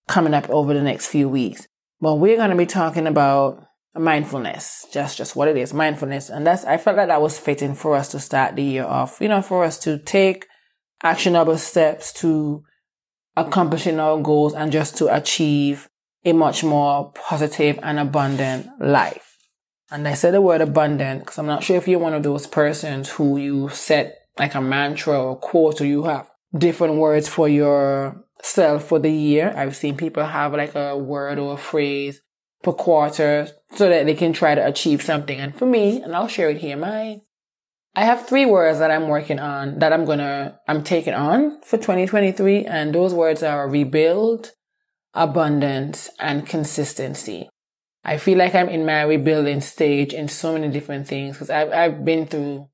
coming 0.08 0.34
up 0.36 0.48
over 0.50 0.74
the 0.76 0.82
next 0.82 1.08
few 1.08 1.28
weeks. 1.28 1.68
But 2.02 2.16
we're 2.16 2.38
going 2.38 2.50
to 2.50 2.56
be 2.56 2.66
talking 2.66 3.08
about 3.08 3.64
mindfulness, 3.96 4.88
just, 4.92 5.18
just 5.18 5.36
what 5.36 5.48
it 5.48 5.56
is, 5.56 5.74
mindfulness. 5.74 6.30
And 6.30 6.46
that's, 6.48 6.66
I 6.66 6.78
felt 6.78 6.98
like 6.98 7.08
that 7.08 7.22
was 7.22 7.38
fitting 7.38 7.76
for 7.76 7.96
us 7.96 8.10
to 8.10 8.20
start 8.20 8.56
the 8.56 8.64
year 8.64 8.86
off, 8.86 9.20
you 9.22 9.28
know, 9.28 9.42
for 9.42 9.64
us 9.64 9.78
to 9.80 10.00
take 10.00 10.48
actionable 11.04 11.58
steps 11.58 12.12
to 12.14 12.64
accomplishing 13.38 14.00
our 14.00 14.20
goals 14.22 14.54
and 14.54 14.72
just 14.72 14.98
to 14.98 15.16
achieve 15.16 15.90
a 16.26 16.34
much 16.34 16.64
more 16.64 17.12
positive 17.14 17.80
and 17.84 18.00
abundant 18.00 18.68
life. 18.80 19.38
And 19.90 20.08
I 20.08 20.14
said 20.14 20.34
the 20.34 20.42
word 20.42 20.62
abundant 20.62 21.22
because 21.22 21.38
I'm 21.38 21.48
not 21.48 21.64
sure 21.64 21.76
if 21.76 21.88
you're 21.88 22.00
one 22.00 22.14
of 22.14 22.24
those 22.24 22.48
persons 22.48 23.10
who 23.10 23.38
you 23.38 23.70
set 23.70 24.16
like 24.40 24.56
a 24.56 24.62
mantra 24.62 25.22
or 25.22 25.36
quote 25.36 25.82
or 25.82 25.86
you 25.86 26.04
have 26.04 26.30
different 26.58 26.96
words 26.96 27.28
for 27.28 27.50
your 27.50 28.24
self 28.42 28.86
for 28.86 29.00
the 29.00 29.12
year. 29.12 29.54
I've 29.56 29.76
seen 29.76 29.98
people 29.98 30.26
have 30.26 30.54
like 30.54 30.76
a 30.76 30.98
word 30.98 31.40
or 31.40 31.54
a 31.54 31.58
phrase 31.58 32.22
per 32.64 32.74
quarter 32.74 33.48
so 33.76 33.90
that 33.90 34.06
they 34.06 34.14
can 34.14 34.34
try 34.34 34.56
to 34.56 34.66
achieve 34.66 35.02
something. 35.02 35.40
And 35.40 35.56
for 35.56 35.66
me, 35.66 36.02
and 36.02 36.16
I'll 36.16 36.28
share 36.28 36.50
it 36.50 36.58
here, 36.58 36.78
my, 36.78 37.22
I 37.96 38.06
have 38.06 38.28
three 38.28 38.46
words 38.46 38.80
that 38.80 38.92
I'm 38.92 39.08
working 39.08 39.40
on 39.40 39.80
that 39.80 39.94
I'm 39.94 40.06
gonna, 40.06 40.60
I'm 40.68 40.84
taking 40.84 41.14
on 41.14 41.62
for 41.62 41.78
2023. 41.78 42.66
And 42.66 42.94
those 42.94 43.14
words 43.14 43.44
are 43.44 43.70
rebuild, 43.70 44.52
abundance, 45.14 46.10
and 46.20 46.46
consistency. 46.46 47.50
I 48.04 48.18
feel 48.18 48.38
like 48.38 48.56
I'm 48.56 48.70
in 48.70 48.86
my 48.86 49.04
rebuilding 49.04 49.62
stage 49.62 50.14
in 50.14 50.28
so 50.28 50.54
many 50.54 50.70
different 50.70 51.08
things 51.08 51.36
because 51.36 51.50
I've, 51.50 51.72
I've 51.72 52.06
been 52.06 52.26
through 52.26 52.68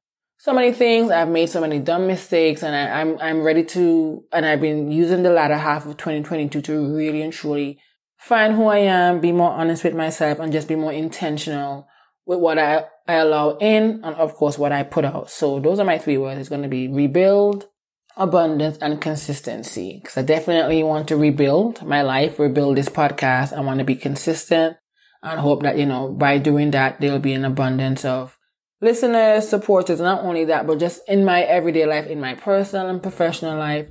so 0.48 0.54
many 0.54 0.72
things. 0.72 1.12
I've 1.12 1.28
made 1.28 1.50
so 1.50 1.60
many 1.60 1.78
dumb 1.78 2.08
mistakes 2.08 2.64
and 2.64 2.74
I, 2.74 3.02
am 3.02 3.16
I'm, 3.16 3.20
I'm 3.20 3.42
ready 3.44 3.66
to, 3.66 4.24
and 4.32 4.46
I've 4.46 4.62
been 4.62 4.90
using 4.90 5.24
the 5.24 5.30
latter 5.30 5.58
half 5.58 5.86
of 5.86 5.98
2022 5.98 6.62
to 6.62 6.96
really 6.96 7.22
and 7.22 7.34
truly 7.34 7.82
find 8.18 8.54
who 8.54 8.68
I 8.68 8.78
am, 8.78 9.20
be 9.20 9.34
more 9.34 9.52
honest 9.52 9.84
with 9.84 9.94
myself 9.94 10.40
and 10.40 10.54
just 10.54 10.70
be 10.70 10.78
more 10.78 10.94
intentional 10.94 11.86
with 12.26 12.40
what 12.40 12.58
I, 12.58 12.86
I 13.10 13.16
allow 13.16 13.58
in 13.58 14.00
and 14.06 14.16
of 14.16 14.36
course 14.36 14.58
what 14.58 14.72
I 14.72 14.84
put 14.84 15.04
out. 15.04 15.30
So 15.30 15.60
those 15.60 15.80
are 15.80 15.86
my 15.86 15.98
three 15.98 16.18
words. 16.18 16.40
It's 16.40 16.48
going 16.48 16.64
to 16.64 16.70
be 16.70 16.88
rebuild, 16.88 17.68
abundance 18.16 18.78
and 18.78 19.02
consistency. 19.02 20.02
Cause 20.06 20.16
I 20.16 20.22
definitely 20.22 20.82
want 20.82 21.10
to 21.10 21.18
rebuild 21.18 21.86
my 21.86 22.04
life, 22.04 22.40
rebuild 22.40 22.78
this 22.78 22.88
podcast. 22.88 23.52
I 23.52 23.60
want 23.60 23.80
to 23.80 23.86
be 23.86 23.96
consistent 23.96 24.78
and 25.22 25.42
hope 25.42 25.64
that, 25.64 25.78
you 25.78 25.86
know, 25.86 26.08
by 26.14 26.38
doing 26.38 26.72
that, 26.72 27.02
there'll 27.02 27.20
be 27.20 27.34
an 27.34 27.44
abundance 27.44 28.06
of 28.06 28.37
listeners, 28.82 29.48
supporters, 29.48 30.00
not 30.00 30.24
only 30.24 30.46
that, 30.46 30.68
but 30.68 30.80
just 30.80 31.02
in 31.08 31.26
my 31.26 31.42
everyday 31.42 31.86
life, 31.86 32.08
in 32.08 32.20
my 32.20 32.36
personal 32.36 32.90
and 32.90 33.02
professional 33.02 33.58
life, 33.58 33.88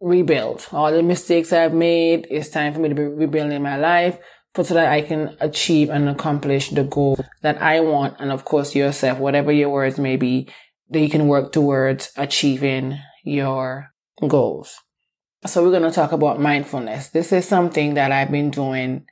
rebuild. 0.00 0.66
All 0.72 0.92
the 0.92 1.02
mistakes 1.02 1.52
I've 1.52 1.74
made, 1.74 2.26
it's 2.30 2.48
time 2.48 2.72
for 2.72 2.80
me 2.80 2.88
to 2.88 2.94
be 2.94 3.04
rebuilding 3.04 3.62
my 3.62 3.76
life 3.76 4.18
for 4.54 4.64
so 4.64 4.74
that 4.74 4.90
I 4.90 5.02
can 5.02 5.36
achieve 5.40 5.90
and 5.90 6.08
accomplish 6.08 6.70
the 6.70 6.84
goal 6.84 7.18
that 7.42 7.60
I 7.62 7.80
want. 7.80 8.16
And 8.18 8.32
of 8.32 8.44
course, 8.44 8.74
yourself, 8.74 9.18
whatever 9.18 9.52
your 9.52 9.68
words 9.68 9.98
may 9.98 10.16
be, 10.16 10.48
that 10.88 11.00
you 11.00 11.10
can 11.10 11.28
work 11.28 11.52
towards 11.52 12.10
achieving 12.16 12.98
your 13.22 13.90
goals. 14.26 14.76
So 15.46 15.62
we're 15.62 15.70
going 15.70 15.88
to 15.88 15.90
talk 15.90 16.12
about 16.12 16.40
mindfulness. 16.40 17.08
This 17.08 17.32
is 17.32 17.46
something 17.46 17.94
that 17.94 18.12
I've 18.12 18.30
been 18.30 18.50
doing 18.50 19.06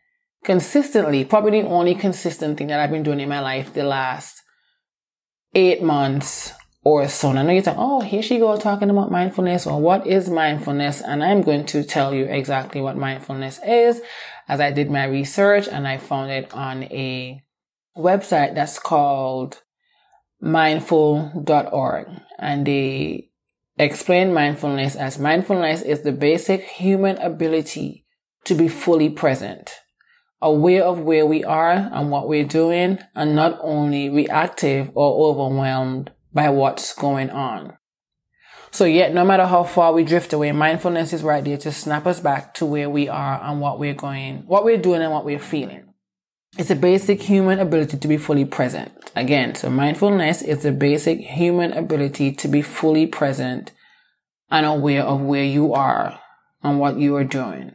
consistently, 0.45 1.25
probably 1.25 1.62
the 1.62 1.69
only 1.69 1.95
consistent 1.95 2.59
thing 2.59 2.67
that 2.69 2.81
I've 2.81 2.90
been 2.90 3.02
doing 3.02 3.21
in 3.21 3.28
my 3.28 3.40
life 3.40 3.73
the 3.73 3.85
last 3.85 4.43
eight 5.55 5.83
months 5.83 6.52
or 6.85 7.09
so. 7.09 7.31
And 7.31 7.38
I 7.38 7.43
know 7.43 7.52
you're 7.52 7.62
talking, 7.62 7.81
oh, 7.81 8.00
here 8.00 8.23
she 8.23 8.38
goes 8.38 8.61
talking 8.61 8.90
about 8.90 9.11
mindfulness 9.11 9.67
or 9.67 9.81
what 9.81 10.07
is 10.07 10.31
mindfulness? 10.31 11.00
And 11.00 11.23
I'm 11.23 11.43
going 11.43 11.67
to 11.67 11.85
tell 11.85 12.14
you 12.14 12.25
exactly 12.25 12.81
what 12.81 12.97
mindfulness 12.97 13.61
is 13.67 14.00
as 14.49 14.61
I 14.61 14.71
did 14.71 14.90
my 14.90 15.05
research 15.05 15.69
and 15.69 15.87
I 15.87 15.99
found 15.99 16.31
it 16.31 16.52
on 16.55 16.85
a 16.85 17.43
website 17.97 18.55
that's 18.55 18.78
called 18.78 19.62
mindful.org 20.40 22.09
and 22.38 22.67
they 22.67 23.28
Explain 23.81 24.35
mindfulness 24.35 24.97
as 24.97 25.21
mindfulness 25.21 25.83
is 25.83 26.02
the 26.02 26.11
basic 26.11 26.62
human 26.64 27.17
ability 27.19 28.05
to 28.43 28.57
be 28.57 28.67
fully 28.67 29.09
present, 29.09 29.73
aware 30.40 30.85
of 30.85 31.00
where 31.00 31.26
we 31.26 31.45
are 31.45 31.73
and 31.73 32.11
what 32.11 32.28
we're 32.28 32.45
doing, 32.45 32.99
and 33.14 33.35
not 33.35 33.59
only 33.61 34.09
reactive 34.09 34.90
or 34.95 35.30
overwhelmed 35.30 36.11
by 36.33 36.49
what's 36.49 36.95
going 36.95 37.30
on. 37.30 37.76
So 38.71 38.85
yet, 38.85 39.14
no 39.14 39.25
matter 39.25 39.47
how 39.47 39.64
far 39.64 39.92
we 39.92 40.04
drift 40.04 40.33
away, 40.33 40.52
mindfulness 40.52 41.12
is 41.12 41.23
right 41.23 41.42
there 41.45 41.57
to 41.59 41.73
snap 41.73 42.07
us 42.07 42.21
back 42.21 42.54
to 42.54 42.66
where 42.66 42.90
we 42.90 43.09
are 43.09 43.42
and 43.42 43.61
what 43.61 43.78
we're 43.78 43.95
going, 43.95 44.45
what 44.47 44.64
we're 44.64 44.76
doing 44.76 45.02
and 45.02 45.12
what 45.12 45.25
we're 45.25 45.38
feeling. 45.38 45.85
It's 46.57 46.71
a 46.71 46.76
basic 46.76 47.23
human 47.23 47.59
ability 47.59 47.99
to 47.99 48.09
be 48.09 48.16
fully 48.16 48.45
present. 48.45 48.92
Again, 49.14 49.54
so 49.54 49.71
mindfulness 49.71 50.42
is 50.42 50.62
the 50.62 50.73
basic 50.73 51.18
human 51.21 51.73
ability 51.73 52.33
to 52.33 52.49
be 52.49 52.62
fully 52.62 53.07
present 53.07 53.73
and 54.50 54.66
aware 54.66 55.02
of 55.02 55.21
where 55.21 55.45
you 55.45 55.73
are 55.75 56.18
and 56.62 56.78
what 56.78 56.99
you 56.99 57.16
are 57.16 57.25
doing. 57.25 57.75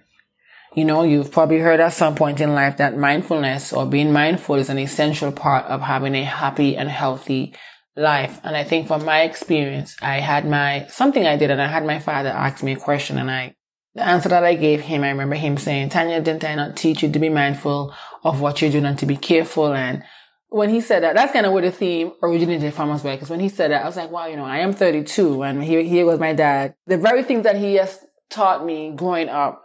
You 0.76 0.86
know, 0.86 1.04
you've 1.04 1.32
probably 1.32 1.60
heard 1.60 1.80
at 1.80 1.94
some 1.94 2.16
point 2.16 2.42
in 2.42 2.54
life 2.54 2.78
that 2.78 2.98
mindfulness 2.98 3.74
or 3.74 3.86
being 3.86 4.12
mindful 4.12 4.56
is 4.56 4.70
an 4.70 4.80
essential 4.80 5.32
part 5.32 5.66
of 5.66 5.82
having 5.82 6.16
a 6.16 6.24
happy 6.24 6.76
and 6.76 6.90
healthy 6.90 7.54
life. 7.96 8.40
And 8.44 8.56
I 8.58 8.64
think 8.64 8.88
from 8.88 9.06
my 9.06 9.22
experience, 9.22 9.96
I 10.02 10.20
had 10.20 10.48
my, 10.48 10.88
something 10.90 11.28
I 11.28 11.38
did 11.38 11.52
and 11.52 11.62
I 11.62 11.68
had 11.68 11.86
my 11.86 12.00
father 12.00 12.30
ask 12.30 12.64
me 12.64 12.74
a 12.74 12.78
question 12.78 13.20
and 13.20 13.30
I 13.30 13.56
the 13.96 14.04
answer 14.04 14.30
that 14.30 14.44
I 14.44 14.56
gave 14.56 14.82
him, 14.82 15.04
I 15.04 15.10
remember 15.10 15.36
him 15.36 15.58
saying, 15.58 15.90
Tanya, 15.90 16.20
didn't 16.20 16.44
I 16.44 16.56
not 16.56 16.76
teach 16.76 17.04
you 17.04 17.12
to 17.12 17.20
be 17.20 17.30
mindful 17.30 17.94
of 18.24 18.42
what 18.42 18.62
you're 18.62 18.72
doing 18.72 18.86
and 18.86 18.98
to 19.00 19.06
be 19.06 19.18
careful? 19.18 19.74
And 19.74 20.04
when 20.50 20.70
he 20.70 20.82
said 20.82 21.04
that, 21.04 21.16
that's 21.16 21.32
kind 21.32 21.46
of 21.46 21.54
where 21.54 21.62
the 21.62 21.72
theme 21.72 22.12
originated 22.24 22.74
from 22.74 22.90
as 22.92 23.04
well. 23.04 23.16
Because 23.16 23.30
when 23.30 23.40
he 23.40 23.50
said 23.50 23.72
that, 23.72 23.84
I 23.84 23.86
was 23.86 23.96
like, 23.96 24.10
wow, 24.10 24.26
you 24.26 24.36
know, 24.36 24.46
I 24.46 24.60
am 24.60 24.74
32 24.74 25.44
and 25.44 25.64
here, 25.64 25.82
here 25.82 26.06
was 26.06 26.20
my 26.20 26.34
dad. 26.34 26.74
The 26.88 26.98
very 26.98 27.24
things 27.24 27.44
that 27.44 27.58
he 27.58 27.76
has 27.76 28.00
taught 28.32 28.66
me 28.66 28.94
growing 28.96 29.30
up, 29.30 29.63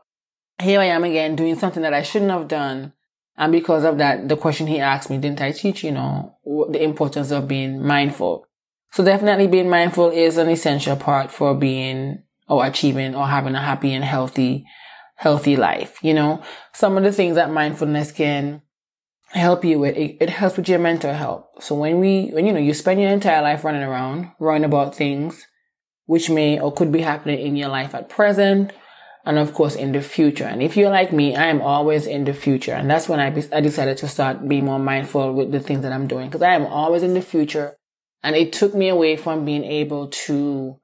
here 0.61 0.81
I 0.81 0.87
am 0.87 1.05
again 1.05 1.37
doing 1.37 1.57
something 1.59 1.83
that 1.83 1.95
I 1.95 2.03
shouldn't 2.03 2.31
have 2.31 2.49
done. 2.49 2.93
And 3.37 3.53
because 3.53 3.85
of 3.85 3.99
that, 3.99 4.29
the 4.29 4.37
question 4.37 4.67
he 4.67 4.81
asked 4.81 5.11
me, 5.11 5.19
didn't 5.19 5.41
I 5.41 5.53
teach, 5.53 5.85
you 5.85 5.93
know, 5.93 6.35
the 6.45 6.83
importance 6.83 7.31
of 7.31 7.47
being 7.47 7.85
mindful? 7.85 8.47
So 8.91 9.05
definitely 9.05 9.47
being 9.47 9.71
mindful 9.71 10.11
is 10.11 10.39
an 10.39 10.49
essential 10.49 10.97
part 10.97 11.31
for 11.31 11.55
being 11.55 12.23
or 12.49 12.67
achieving 12.67 13.15
or 13.15 13.27
having 13.27 13.55
a 13.55 13.63
happy 13.63 13.95
and 13.95 14.05
healthy, 14.05 14.65
healthy 15.15 15.57
life. 15.57 15.99
You 16.03 16.15
know, 16.15 16.43
some 16.73 16.97
of 16.97 17.05
the 17.05 17.13
things 17.13 17.37
that 17.37 17.53
mindfulness 17.53 18.11
can 18.11 18.63
help 19.29 19.65
you 19.65 19.79
with, 19.79 19.97
it, 19.97 20.17
it 20.21 20.31
helps 20.31 20.57
with 20.57 20.69
your 20.69 20.79
mental 20.79 21.13
health. 21.13 21.47
So 21.61 21.75
when 21.75 22.01
we, 22.01 22.31
when 22.31 22.47
you 22.47 22.53
know, 22.53 22.59
you 22.59 22.75
spend 22.75 23.01
your 23.01 23.11
entire 23.11 23.43
life 23.43 23.63
running 23.63 23.83
around, 23.83 24.33
worrying 24.41 24.65
about 24.65 24.97
things 24.97 25.47
which 26.07 26.31
may 26.31 26.59
or 26.59 26.73
could 26.73 26.91
be 26.91 27.03
happening 27.03 27.39
in 27.39 27.55
your 27.55 27.69
life 27.69 27.95
at 27.95 28.09
present, 28.09 28.73
and 29.25 29.39
of 29.39 29.55
course 29.55 29.75
in 29.75 29.93
the 29.93 30.03
future. 30.03 30.45
And 30.45 30.63
if 30.63 30.77
you're 30.77 30.91
like 30.91 31.13
me, 31.13 31.37
I 31.37 31.47
am 31.47 31.61
always 31.61 32.07
in 32.07 32.25
the 32.25 32.33
future. 32.33 32.73
And 32.73 32.91
that's 32.91 33.09
when 33.09 33.21
I, 33.21 33.31
be, 33.31 33.43
I 33.53 33.61
decided 33.61 33.99
to 33.99 34.09
start 34.09 34.49
being 34.49 34.65
more 34.65 34.79
mindful 34.79 35.35
with 35.35 35.53
the 35.53 35.61
things 35.61 35.83
that 35.83 35.93
I'm 35.93 36.07
doing 36.07 36.29
because 36.29 36.43
I 36.43 36.55
am 36.55 36.67
always 36.67 37.03
in 37.03 37.15
the 37.15 37.23
future. 37.23 37.77
And 38.23 38.35
it 38.35 38.53
took 38.53 38.75
me 38.75 38.89
away 38.89 39.17
from 39.17 39.45
being 39.45 39.65
able 39.65 40.09
to 40.09 40.79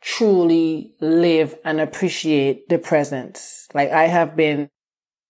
truly 0.00 0.94
live 1.00 1.58
and 1.64 1.80
appreciate 1.80 2.68
the 2.68 2.78
present. 2.78 3.40
Like 3.74 3.90
I 3.90 4.06
have 4.06 4.36
been 4.36 4.70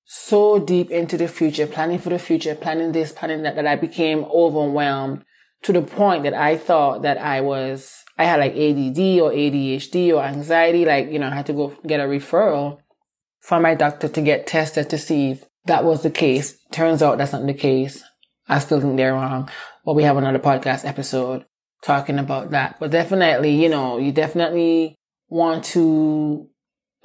so 0.05 0.59
deep 0.59 0.91
into 0.91 1.17
the 1.17 1.29
future, 1.29 1.67
planning 1.67 1.99
for 1.99 2.11
the 2.11 2.19
future, 2.19 2.55
planning 2.55 2.93
this, 2.93 3.13
planning 3.13 3.43
that, 3.43 3.57
that 3.57 3.67
I 3.67 3.77
became 3.77 4.25
overwhelmed 4.25 5.25
to 5.63 5.73
the 5.73 5.83
point 5.83 6.25
that 6.25 6.35
I 6.35 6.57
thought 6.57 7.03
that 7.03 7.19
I 7.19 7.41
was, 7.41 8.00
I 8.21 8.25
had 8.25 8.39
like 8.39 8.53
ADD 8.53 8.99
or 9.23 9.31
ADHD 9.33 10.15
or 10.15 10.23
anxiety. 10.23 10.85
Like, 10.85 11.11
you 11.11 11.19
know, 11.19 11.29
I 11.29 11.37
had 11.37 11.47
to 11.47 11.55
go 11.55 11.75
get 11.87 12.01
a 12.01 12.05
referral 12.05 12.81
from 13.41 13.63
my 13.63 13.75
doctor 13.75 14.09
to 14.09 14.21
get 14.21 14.47
tested 14.47 14.91
to 14.91 14.99
see 14.99 15.31
if 15.31 15.47
that 15.65 15.85
was 15.85 16.03
the 16.03 16.11
case. 16.11 16.59
Turns 16.71 17.03
out 17.03 17.17
that's 17.17 17.33
not 17.33 17.47
the 17.47 17.55
case. 17.55 18.05
I 18.47 18.59
still 18.59 18.79
think 18.79 18.99
they're 18.99 19.15
wrong. 19.15 19.49
But 19.87 19.95
we 19.95 20.03
have 20.03 20.19
another 20.19 20.39
podcast 20.39 20.85
episode 20.85 21.47
talking 21.83 22.19
about 22.19 22.51
that. 22.51 22.77
But 22.79 22.91
definitely, 22.91 23.55
you 23.55 23.71
know, 23.71 23.97
you 23.97 24.13
definitely 24.13 24.97
want 25.31 25.65
to 25.73 26.47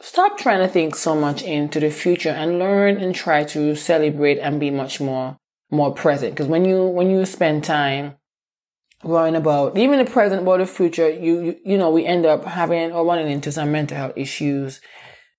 stop 0.02 0.38
trying 0.38 0.60
to 0.60 0.68
think 0.68 0.96
so 0.96 1.16
much 1.16 1.44
into 1.44 1.80
the 1.80 1.92
future 1.92 2.32
and 2.32 2.60
learn 2.60 2.98
and 2.98 3.16
try 3.16 3.46
to 3.46 3.74
celebrate 3.78 4.40
and 4.40 4.60
be 4.60 4.70
much 4.70 5.00
more, 5.00 5.38
more 5.72 5.94
present. 5.94 6.34
Because 6.34 6.48
when 6.48 6.66
you, 6.66 6.84
when 6.88 7.10
you 7.10 7.26
spend 7.26 7.64
time 7.64 8.16
worrying 9.04 9.36
about 9.36 9.78
even 9.78 10.04
the 10.04 10.10
present 10.10 10.42
about 10.42 10.60
the 10.60 10.66
future, 10.66 11.10
you, 11.10 11.42
you, 11.42 11.60
you 11.66 11.78
know, 11.78 11.90
we 11.90 12.06
end 12.06 12.26
up 12.26 12.46
having 12.46 12.92
or 12.92 13.06
running 13.06 13.30
into 13.30 13.52
some 13.52 13.72
mental 13.72 13.98
health 13.98 14.14
issues 14.16 14.82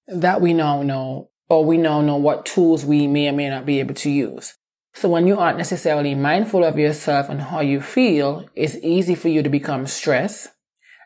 that 0.08 0.40
we 0.40 0.52
now 0.52 0.82
know 0.82 1.30
or 1.48 1.64
we 1.64 1.76
now 1.76 2.00
know 2.00 2.16
what 2.16 2.46
tools 2.46 2.84
we 2.84 3.06
may 3.06 3.28
or 3.28 3.32
may 3.32 3.48
not 3.48 3.66
be 3.66 3.80
able 3.80 3.94
to 3.94 4.10
use. 4.10 4.54
So 4.94 5.08
when 5.08 5.26
you 5.26 5.38
aren't 5.38 5.58
necessarily 5.58 6.14
mindful 6.14 6.64
of 6.64 6.78
yourself 6.78 7.28
and 7.28 7.40
how 7.40 7.60
you 7.60 7.80
feel, 7.80 8.48
it's 8.54 8.76
easy 8.76 9.14
for 9.14 9.28
you 9.28 9.42
to 9.42 9.50
become 9.50 9.86
stressed. 9.86 10.48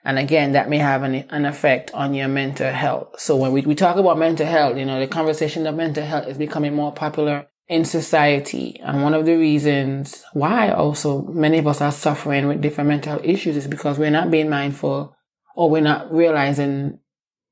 And 0.04 0.18
again, 0.18 0.52
that 0.52 0.70
may 0.70 0.78
have 0.78 1.02
an, 1.02 1.14
an 1.30 1.44
effect 1.44 1.90
on 1.92 2.14
your 2.14 2.28
mental 2.28 2.70
health. 2.70 3.20
So 3.20 3.36
when 3.36 3.52
we, 3.52 3.62
we 3.62 3.74
talk 3.74 3.96
about 3.96 4.16
mental 4.16 4.46
health, 4.46 4.78
you 4.78 4.86
know, 4.86 5.00
the 5.00 5.06
conversation 5.06 5.66
of 5.66 5.74
mental 5.74 6.04
health 6.04 6.28
is 6.28 6.38
becoming 6.38 6.74
more 6.74 6.92
popular 6.92 7.48
in 7.70 7.84
society. 7.84 8.78
And 8.82 9.04
one 9.04 9.14
of 9.14 9.24
the 9.24 9.36
reasons 9.36 10.24
why 10.32 10.70
also 10.72 11.22
many 11.22 11.58
of 11.58 11.68
us 11.68 11.80
are 11.80 11.92
suffering 11.92 12.48
with 12.48 12.60
different 12.60 12.88
mental 12.88 13.20
issues 13.22 13.56
is 13.56 13.68
because 13.68 13.96
we're 13.96 14.10
not 14.10 14.30
being 14.30 14.50
mindful 14.50 15.16
or 15.54 15.70
we're 15.70 15.80
not 15.80 16.12
realizing 16.12 16.98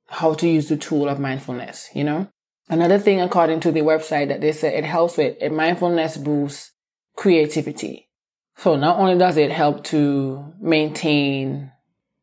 how 0.09 0.35
to 0.35 0.49
use 0.49 0.69
the 0.69 0.77
tool 0.77 1.09
of 1.09 1.21
mindfulness, 1.21 1.89
you 1.95 2.03
know? 2.03 2.29
Another 2.69 2.99
thing, 2.99 3.21
according 3.21 3.61
to 3.61 3.71
the 3.71 3.81
website, 3.81 4.29
that 4.29 4.41
they 4.41 4.51
said 4.51 4.75
it 4.75 4.85
helps 4.85 5.17
with 5.17 5.37
it, 5.41 5.53
mindfulness 5.53 6.17
boosts 6.17 6.73
creativity. 7.17 8.11
So 8.57 8.75
not 8.75 8.99
only 8.99 9.17
does 9.17 9.37
it 9.37 9.53
help 9.53 9.85
to 9.85 10.53
maintain 10.61 11.71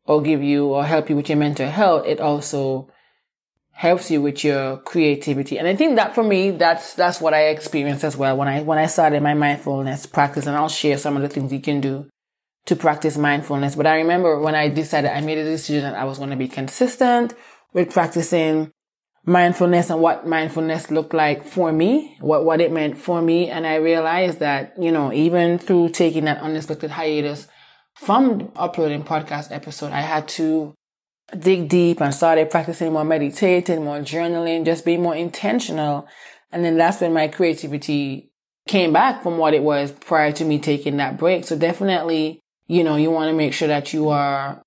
or 0.04 0.22
give 0.22 0.44
you 0.44 0.66
or 0.66 0.84
help 0.84 1.10
you 1.10 1.16
with 1.16 1.30
your 1.30 1.38
mental 1.38 1.70
health, 1.70 2.06
it 2.06 2.20
also 2.20 2.90
helps 3.76 4.10
you 4.10 4.22
with 4.22 4.42
your 4.42 4.78
creativity. 4.78 5.60
And 5.60 5.68
I 5.68 5.76
think 5.76 5.98
that 5.98 6.16
for 6.16 6.24
me, 6.24 6.52
that's, 6.52 6.94
that's 6.94 7.20
what 7.20 7.34
I 7.34 7.48
experienced 7.48 8.06
as 8.06 8.16
well 8.16 8.38
when 8.38 8.48
I, 8.48 8.62
when 8.62 8.78
I 8.78 8.86
started 8.86 9.22
my 9.22 9.34
mindfulness 9.34 10.06
practice 10.06 10.48
and 10.48 10.56
I'll 10.56 10.70
share 10.70 10.98
some 10.98 11.18
of 11.18 11.22
the 11.22 11.28
things 11.28 11.52
you 11.52 11.60
can 11.60 11.82
do 11.82 12.08
to 12.68 12.76
practice 12.78 13.18
mindfulness. 13.18 13.76
But 13.76 13.86
I 13.86 13.98
remember 13.98 14.40
when 14.40 14.56
I 14.56 14.70
decided 14.70 15.12
I 15.12 15.20
made 15.20 15.40
a 15.40 15.44
decision 15.44 15.82
that 15.82 15.96
I 15.96 16.06
was 16.06 16.20
going 16.20 16.30
to 16.30 16.38
be 16.38 16.48
consistent 16.48 17.34
with 17.74 17.92
practicing 17.92 18.72
mindfulness 19.26 19.90
and 19.90 20.00
what 20.00 20.26
mindfulness 20.26 20.90
looked 20.90 21.14
like 21.14 21.44
for 21.44 21.74
me, 21.74 22.16
what, 22.22 22.46
what 22.46 22.62
it 22.62 22.72
meant 22.72 22.98
for 22.98 23.22
me. 23.22 23.50
And 23.50 23.68
I 23.68 23.76
realized 23.76 24.40
that, 24.40 24.74
you 24.80 24.92
know, 24.92 25.12
even 25.12 25.60
through 25.60 25.90
taking 25.90 26.24
that 26.26 26.40
unexpected 26.40 26.92
hiatus 26.92 27.50
from 27.96 28.54
uploading 28.56 29.04
podcast 29.04 29.52
episode, 29.52 29.92
I 29.92 30.00
had 30.00 30.30
to 30.30 30.74
dig 31.40 31.68
deep 31.68 32.02
and 32.02 32.14
started 32.14 32.50
practicing 32.52 32.94
more 32.94 33.06
meditating, 33.06 33.84
more 33.84 34.00
journaling, 34.00 34.66
just 34.66 34.86
being 34.86 35.02
more 35.02 35.16
intentional. 35.16 36.08
And 36.52 36.64
then 36.64 36.78
that's 36.78 37.02
when 37.02 37.14
my 37.14 37.28
creativity 37.28 38.32
came 38.68 38.94
back 38.94 39.24
from 39.24 39.38
what 39.38 39.54
it 39.54 39.64
was 39.64 39.92
prior 39.92 40.32
to 40.34 40.46
me 40.46 40.60
taking 40.60 40.98
that 40.98 41.18
break. 41.18 41.46
So 41.46 41.58
definitely, 41.58 42.40
you 42.68 42.84
know, 42.84 42.96
you 42.96 43.12
want 43.12 43.30
to 43.30 43.36
make 43.36 43.54
sure 43.54 43.68
that 43.68 43.94
you 43.94 44.10
are 44.10 44.62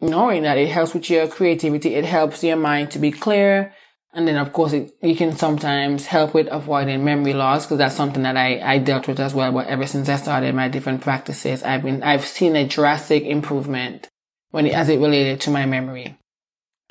knowing 0.00 0.42
that 0.42 0.58
it 0.58 0.68
helps 0.68 0.94
with 0.94 1.10
your 1.10 1.28
creativity. 1.28 1.94
It 1.94 2.04
helps 2.04 2.42
your 2.44 2.56
mind 2.56 2.90
to 2.92 2.98
be 2.98 3.10
clear 3.10 3.72
And 4.16 4.26
then 4.26 4.38
of 4.38 4.54
course 4.54 4.72
it, 4.72 4.92
you 5.02 5.14
can 5.14 5.36
sometimes 5.36 6.06
help 6.06 6.32
with 6.32 6.48
avoiding 6.50 7.04
memory 7.04 7.34
loss 7.34 7.66
because 7.66 7.76
that's 7.76 7.94
something 7.94 8.22
that 8.22 8.38
I, 8.38 8.60
I 8.60 8.78
dealt 8.78 9.06
with 9.06 9.20
as 9.20 9.34
well. 9.34 9.52
But 9.52 9.66
ever 9.66 9.86
since 9.86 10.08
I 10.08 10.16
started 10.16 10.54
my 10.54 10.68
different 10.68 11.02
practices, 11.02 11.62
I've 11.62 11.82
been, 11.82 12.02
I've 12.02 12.24
seen 12.24 12.56
a 12.56 12.66
drastic 12.66 13.24
improvement 13.24 14.08
when 14.56 14.66
it, 14.66 14.74
as 14.74 14.88
it 14.88 14.98
related 14.98 15.40
to 15.42 15.50
my 15.50 15.66
memory. 15.66 16.18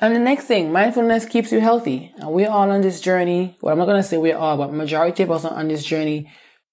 And 0.00 0.14
the 0.14 0.20
next 0.20 0.44
thing, 0.44 0.72
mindfulness 0.72 1.26
keeps 1.26 1.52
you 1.52 1.60
healthy. 1.60 2.12
And 2.16 2.32
we're 2.32 2.48
all 2.48 2.70
on 2.70 2.80
this 2.80 3.00
journey. 3.00 3.56
Well, 3.60 3.72
I'm 3.72 3.78
not 3.78 3.86
going 3.86 4.02
to 4.02 4.08
say 4.08 4.16
we're 4.16 4.36
all, 4.36 4.56
but 4.56 4.72
majority 4.72 5.22
of 5.22 5.30
us 5.30 5.44
are 5.44 5.54
on 5.54 5.68
this 5.68 5.84
journey 5.84 6.30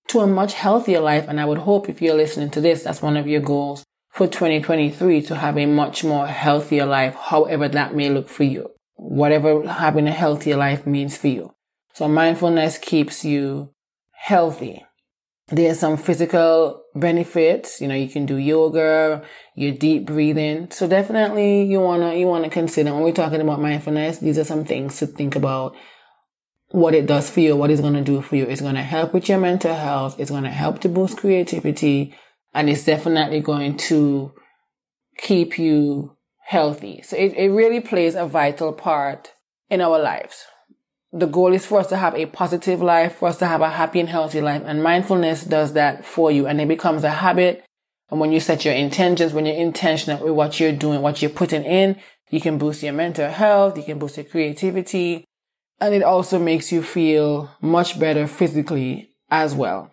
to 0.09 0.19
a 0.19 0.27
much 0.27 0.53
healthier 0.53 0.99
life. 0.99 1.25
And 1.27 1.41
I 1.41 1.45
would 1.45 1.59
hope 1.59 1.89
if 1.89 2.01
you're 2.01 2.15
listening 2.15 2.51
to 2.51 2.61
this, 2.61 2.83
that's 2.83 3.01
one 3.01 3.17
of 3.17 3.27
your 3.27 3.41
goals 3.41 3.83
for 4.11 4.27
2023 4.27 5.21
to 5.23 5.35
have 5.35 5.57
a 5.57 5.65
much 5.65 6.03
more 6.03 6.27
healthier 6.27 6.85
life, 6.85 7.15
however 7.15 7.67
that 7.67 7.95
may 7.95 8.09
look 8.09 8.29
for 8.29 8.43
you 8.43 8.69
whatever 9.03 9.67
having 9.67 10.07
a 10.07 10.11
healthier 10.11 10.57
life 10.57 10.85
means 10.85 11.17
for 11.17 11.27
you. 11.27 11.53
So 11.93 12.07
mindfulness 12.07 12.77
keeps 12.77 13.25
you 13.25 13.73
healthy. 14.13 14.85
There's 15.47 15.79
some 15.79 15.97
physical 15.97 16.83
benefits. 16.95 17.81
You 17.81 17.87
know, 17.87 17.95
you 17.95 18.09
can 18.09 18.25
do 18.25 18.37
yoga, 18.37 19.23
your 19.55 19.73
deep 19.73 20.05
breathing. 20.05 20.71
So 20.71 20.87
definitely 20.87 21.63
you 21.63 21.79
wanna, 21.79 22.15
you 22.15 22.27
wanna 22.27 22.49
consider 22.49 22.93
when 22.93 23.03
we're 23.03 23.11
talking 23.11 23.41
about 23.41 23.61
mindfulness, 23.61 24.19
these 24.19 24.37
are 24.37 24.45
some 24.45 24.65
things 24.65 24.97
to 24.99 25.07
think 25.07 25.35
about 25.35 25.75
what 26.73 26.95
it 26.95 27.05
does 27.05 27.29
for 27.29 27.39
you, 27.39 27.55
what 27.55 27.69
it's 27.69 27.81
going 27.81 27.93
to 27.93 28.01
do 28.01 28.19
for 28.19 28.35
you. 28.35 28.45
It's 28.45 28.61
going 28.61 28.73
to 28.73 28.81
help 28.81 29.13
with 29.13 29.29
your 29.29 29.37
mental 29.37 29.75
health. 29.75 30.19
It's 30.19 30.31
going 30.31 30.43
to 30.43 30.49
help 30.49 30.79
to 30.79 30.89
boost 30.89 31.17
creativity 31.17 32.15
and 32.51 32.67
it's 32.67 32.83
definitely 32.83 33.41
going 33.41 33.77
to 33.77 34.33
keep 35.17 35.59
you 35.59 36.17
healthy. 36.45 37.01
So 37.03 37.15
it, 37.15 37.33
it 37.33 37.49
really 37.49 37.79
plays 37.79 38.15
a 38.15 38.25
vital 38.25 38.73
part 38.73 39.33
in 39.69 39.81
our 39.81 39.99
lives. 39.99 40.45
The 41.15 41.27
goal 41.27 41.53
is 41.53 41.65
for 41.65 41.79
us 41.79 41.87
to 41.87 41.97
have 41.97 42.15
a 42.15 42.25
positive 42.25 42.81
life, 42.81 43.17
for 43.17 43.29
us 43.29 43.37
to 43.37 43.45
have 43.45 43.61
a 43.61 43.69
happy 43.69 43.99
and 43.99 44.09
healthy 44.09 44.41
life. 44.41 44.63
And 44.65 44.81
mindfulness 44.81 45.43
does 45.43 45.73
that 45.73 46.03
for 46.03 46.31
you 46.31 46.47
and 46.47 46.59
it 46.59 46.67
becomes 46.67 47.03
a 47.03 47.11
habit. 47.11 47.63
And 48.09 48.19
when 48.19 48.31
you 48.31 48.39
set 48.39 48.65
your 48.65 48.73
intentions, 48.73 49.31
when 49.31 49.45
you're 49.45 49.55
intentional 49.55 50.23
with 50.23 50.33
what 50.33 50.59
you're 50.59 50.71
doing, 50.71 51.01
what 51.01 51.21
you're 51.21 51.29
putting 51.29 51.63
in, 51.63 51.99
you 52.31 52.41
can 52.41 52.57
boost 52.57 52.81
your 52.81 52.93
mental 52.93 53.29
health, 53.29 53.77
you 53.77 53.83
can 53.83 53.99
boost 53.99 54.17
your 54.17 54.25
creativity, 54.25 55.23
and 55.79 55.93
it 55.93 56.01
also 56.01 56.39
makes 56.39 56.71
you 56.71 56.81
feel 56.81 57.51
much 57.61 57.99
better 57.99 58.25
physically 58.25 59.11
as 59.29 59.53
well. 59.53 59.91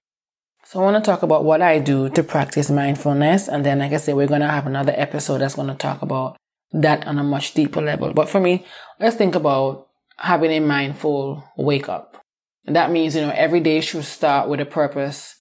So 0.64 0.80
I 0.80 0.84
want 0.84 1.04
to 1.04 1.10
talk 1.10 1.22
about 1.22 1.44
what 1.44 1.60
I 1.60 1.80
do 1.80 2.08
to 2.10 2.22
practice 2.22 2.70
mindfulness. 2.70 3.48
And 3.48 3.66
then, 3.66 3.80
like 3.80 3.92
I 3.92 3.96
said, 3.96 4.14
we're 4.14 4.26
going 4.26 4.40
to 4.40 4.48
have 4.48 4.66
another 4.66 4.94
episode 4.96 5.38
that's 5.38 5.56
going 5.56 5.68
to 5.68 5.74
talk 5.74 6.00
about 6.00 6.36
that 6.72 7.06
on 7.06 7.18
a 7.18 7.24
much 7.24 7.54
deeper 7.54 7.82
level. 7.82 8.12
But 8.14 8.28
for 8.28 8.40
me, 8.40 8.64
let's 9.00 9.16
think 9.16 9.34
about 9.34 9.88
having 10.20 10.50
a 10.52 10.60
mindful 10.60 11.44
wake 11.56 11.88
up. 11.88 12.22
And 12.66 12.76
that 12.76 12.90
means, 12.90 13.16
you 13.16 13.22
know, 13.22 13.32
every 13.34 13.60
day 13.60 13.80
should 13.80 14.04
start 14.04 14.48
with 14.48 14.60
a 14.60 14.66
purpose 14.66 15.40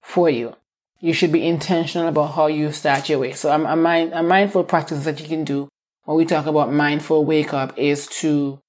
for 0.00 0.30
you. 0.30 0.54
You 1.00 1.12
should 1.12 1.32
be 1.32 1.46
intentional 1.46 2.08
about 2.08 2.34
how 2.34 2.46
you 2.46 2.70
start 2.70 3.08
your 3.08 3.18
way. 3.18 3.32
So 3.32 3.50
a, 3.50 3.72
a, 3.72 3.76
mind, 3.76 4.12
a 4.12 4.22
mindful 4.22 4.64
practice 4.64 5.04
that 5.04 5.20
you 5.20 5.26
can 5.26 5.42
do 5.44 5.68
when 6.04 6.16
we 6.16 6.24
talk 6.24 6.46
about 6.46 6.72
mindful 6.72 7.24
wake 7.24 7.52
up 7.52 7.76
is 7.76 8.06
to 8.20 8.60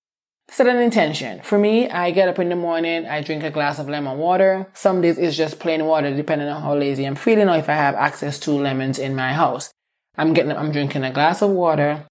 set 0.49 0.67
an 0.67 0.77
intention. 0.77 1.41
For 1.43 1.59
me, 1.59 1.87
I 1.89 2.09
get 2.09 2.27
up 2.27 2.39
in 2.39 2.49
the 2.49 2.55
morning, 2.55 3.05
I 3.05 3.21
drink 3.21 3.43
a 3.43 3.51
glass 3.51 3.77
of 3.77 3.87
lemon 3.87 4.17
water. 4.17 4.67
Some 4.73 5.01
days 5.01 5.19
it's 5.19 5.37
just 5.37 5.59
plain 5.59 5.85
water, 5.85 6.15
depending 6.15 6.47
on 6.47 6.63
how 6.63 6.75
lazy 6.75 7.05
I'm 7.05 7.15
feeling 7.15 7.49
or 7.49 7.57
if 7.57 7.69
I 7.69 7.75
have 7.75 7.95
access 7.95 8.39
to 8.39 8.51
lemons 8.51 8.97
in 8.97 9.15
my 9.15 9.33
house. 9.33 9.71
I'm 10.17 10.33
getting 10.33 10.51
I'm 10.51 10.71
drinking 10.71 11.03
a 11.03 11.11
glass 11.11 11.41
of 11.41 11.51
water. 11.51 12.05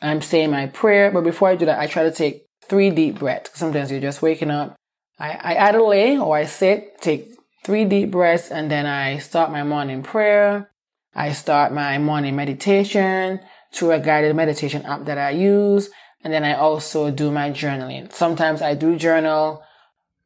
I'm 0.00 0.20
saying 0.20 0.50
my 0.50 0.66
prayer, 0.66 1.10
but 1.10 1.24
before 1.24 1.48
I 1.48 1.56
do 1.56 1.66
that, 1.66 1.78
I 1.78 1.86
try 1.86 2.02
to 2.02 2.10
take 2.10 2.46
three 2.72 2.88
deep 2.88 3.18
breaths. 3.18 3.50
Sometimes 3.52 3.90
you're 3.90 4.00
just 4.00 4.22
waking 4.22 4.50
up. 4.50 4.74
I, 5.18 5.32
I 5.32 5.68
either 5.68 5.82
lay 5.82 6.16
or 6.16 6.38
I 6.38 6.46
sit, 6.46 7.02
take 7.02 7.28
three 7.64 7.84
deep 7.84 8.10
breaths, 8.10 8.50
and 8.50 8.70
then 8.70 8.86
I 8.86 9.18
start 9.18 9.52
my 9.52 9.62
morning 9.62 10.02
prayer. 10.02 10.70
I 11.14 11.32
start 11.32 11.74
my 11.74 11.98
morning 11.98 12.34
meditation 12.34 13.40
through 13.74 13.92
a 13.92 14.00
guided 14.00 14.34
meditation 14.34 14.86
app 14.86 15.04
that 15.04 15.18
I 15.18 15.32
use. 15.32 15.90
And 16.24 16.32
then 16.32 16.44
I 16.44 16.54
also 16.54 17.10
do 17.10 17.30
my 17.30 17.50
journaling. 17.50 18.10
Sometimes 18.10 18.62
I 18.62 18.74
do 18.74 18.96
journal 18.96 19.62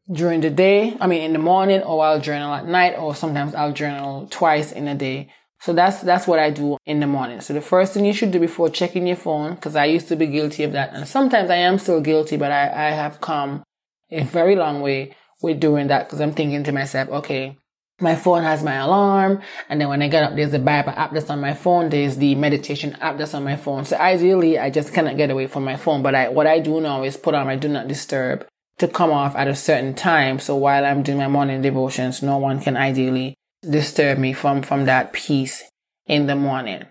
during 0.09 0.41
the 0.41 0.51
day. 0.51 0.97
I 1.01 1.09
mean, 1.09 1.23
in 1.23 1.33
the 1.33 1.41
morning 1.41 1.83
or 1.83 2.05
I'll 2.05 2.21
journal 2.21 2.55
at 2.55 2.65
night 2.65 2.95
or 2.97 3.17
sometimes 3.17 3.57
I'll 3.57 3.73
journal 3.73 4.29
twice 4.31 4.71
in 4.71 4.87
a 4.87 4.95
day. 4.95 5.33
So 5.61 5.73
that's, 5.73 6.01
that's 6.03 6.27
what 6.27 6.39
I 6.39 6.51
do 6.51 6.77
in 6.87 7.01
the 7.01 7.07
morning. 7.07 7.41
So 7.41 7.55
the 7.55 7.61
first 7.61 7.95
thing 7.95 8.05
you 8.05 8.13
should 8.13 8.31
do 8.31 8.39
before 8.39 8.69
checking 8.69 9.07
your 9.07 9.17
phone, 9.17 9.55
because 9.55 9.75
I 9.75 9.87
used 9.87 10.09
to 10.09 10.17
be 10.17 10.27
guilty 10.27 10.63
of 10.63 10.73
that. 10.73 10.93
And 10.95 11.09
sometimes 11.09 11.51
I 11.51 11.57
am 11.57 11.79
still 11.79 12.01
guilty, 12.01 12.37
but 12.37 12.53
I, 12.53 12.65
I 12.65 12.91
have 12.91 13.21
come 13.21 13.65
a 14.11 14.23
very 14.23 14.55
long 14.55 14.81
way 14.81 15.17
with 15.43 15.61
doing 15.61 15.89
that 15.89 16.07
because 16.07 16.21
I'm 16.21 16.33
thinking 16.33 16.63
to 16.65 16.73
myself, 16.73 17.09
okay, 17.09 17.57
my 18.01 18.15
phone 18.15 18.43
has 18.43 18.63
my 18.63 18.75
alarm. 18.75 19.41
And 19.69 19.81
then 19.81 19.89
when 19.89 20.03
I 20.03 20.09
get 20.09 20.23
up, 20.23 20.37
there's 20.37 20.51
the 20.51 20.59
Bible 20.59 20.93
app 20.97 21.13
that's 21.13 21.31
on 21.31 21.41
my 21.41 21.55
phone. 21.55 21.89
There's 21.89 22.17
the 22.17 22.35
meditation 22.35 22.95
app 23.01 23.17
that's 23.17 23.35
on 23.35 23.45
my 23.45 23.57
phone. 23.57 23.85
So 23.87 23.97
ideally, 23.97 24.59
I 24.59 24.71
just 24.71 24.93
cannot 24.93 25.17
get 25.17 25.31
away 25.31 25.47
from 25.47 25.65
my 25.65 25.77
phone. 25.77 26.03
But 26.03 26.15
I, 26.15 26.29
what 26.29 26.47
I 26.47 26.59
do 26.59 26.81
now 26.81 27.03
is 27.05 27.17
put 27.17 27.35
on 27.35 27.47
my 27.47 27.57
do 27.57 27.69
not 27.69 27.89
disturb 27.89 28.47
to 28.79 28.89
come 28.89 29.11
off 29.11 29.35
at 29.35 29.49
a 29.49 29.55
certain 29.55 29.95
time. 29.95 30.39
So 30.39 30.57
while 30.57 30.85
I'm 30.85 31.03
doing 31.03 31.19
my 31.19 31.29
morning 31.29 31.63
devotions, 31.63 32.23
no 32.23 32.37
one 32.37 32.61
can 32.61 32.77
ideally 32.77 33.35
disturb 33.71 34.19
me 34.19 34.33
from, 34.33 34.63
from 34.63 34.85
that 34.85 35.13
peace 35.13 35.65
in 36.07 36.27
the 36.27 36.37
morning. 36.37 36.85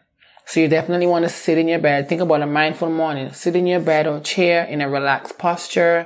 So 0.46 0.60
you 0.60 0.68
definitely 0.68 1.08
want 1.08 1.24
to 1.24 1.30
sit 1.30 1.58
in 1.58 1.68
your 1.68 1.80
bed. 1.80 2.08
Think 2.08 2.22
about 2.22 2.42
a 2.42 2.46
mindful 2.46 2.90
morning. 2.90 3.34
Sit 3.34 3.56
in 3.56 3.66
your 3.66 3.80
bed 3.80 4.06
or 4.06 4.20
chair 4.20 4.64
in 4.64 4.82
a 4.82 4.90
relaxed 4.90 5.40
posture 5.40 6.06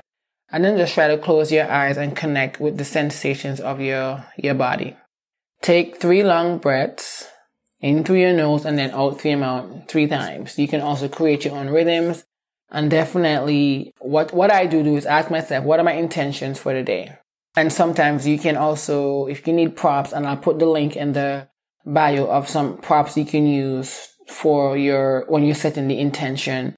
and 0.52 0.64
then 0.64 0.78
just 0.78 0.94
try 0.94 1.08
to 1.08 1.18
close 1.18 1.52
your 1.52 1.70
eyes 1.70 1.98
and 1.98 2.16
connect 2.16 2.60
with 2.60 2.78
the 2.78 2.86
sensations 2.86 3.60
of 3.60 3.82
your, 3.82 4.26
your 4.38 4.56
body. 4.56 4.96
Take 5.62 5.98
three 5.98 6.24
long 6.24 6.58
breaths 6.58 7.28
in 7.82 8.04
through 8.04 8.20
your 8.22 8.34
nose 8.34 8.66
and 8.66 8.78
then 8.78 8.92
out 8.92 9.20
through 9.20 9.32
your 9.32 9.40
mouth 9.40 9.90
three 9.90 10.08
times. 10.08 10.58
You 10.58 10.68
can 10.68 10.82
also 10.82 11.10
create 11.10 11.46
your 11.46 11.56
own 11.56 11.70
rhythms. 11.70 12.24
And 12.72 12.90
definitely 12.90 13.94
what, 14.00 14.34
what 14.34 14.52
I 14.52 14.68
do 14.68 14.84
do 14.84 14.96
is 14.96 15.06
ask 15.06 15.30
myself, 15.30 15.66
what 15.66 15.80
are 15.80 15.84
my 15.84 15.94
intentions 15.94 16.60
for 16.60 16.74
the 16.74 16.84
day? 16.84 17.18
And 17.56 17.74
sometimes 17.74 18.28
you 18.28 18.38
can 18.38 18.56
also, 18.56 19.26
if 19.26 19.46
you 19.48 19.54
need 19.54 19.76
props, 19.76 20.14
and 20.14 20.28
I'll 20.28 20.38
put 20.38 20.60
the 20.60 20.66
link 20.66 20.96
in 20.96 21.14
the 21.14 21.50
bio 21.86 22.26
of 22.26 22.48
some 22.48 22.78
props 22.78 23.18
you 23.18 23.26
can 23.26 23.48
use 23.48 24.10
for 24.28 24.78
your, 24.78 25.26
when 25.28 25.44
you're 25.44 25.56
setting 25.56 25.88
the 25.88 26.00
intention 26.00 26.76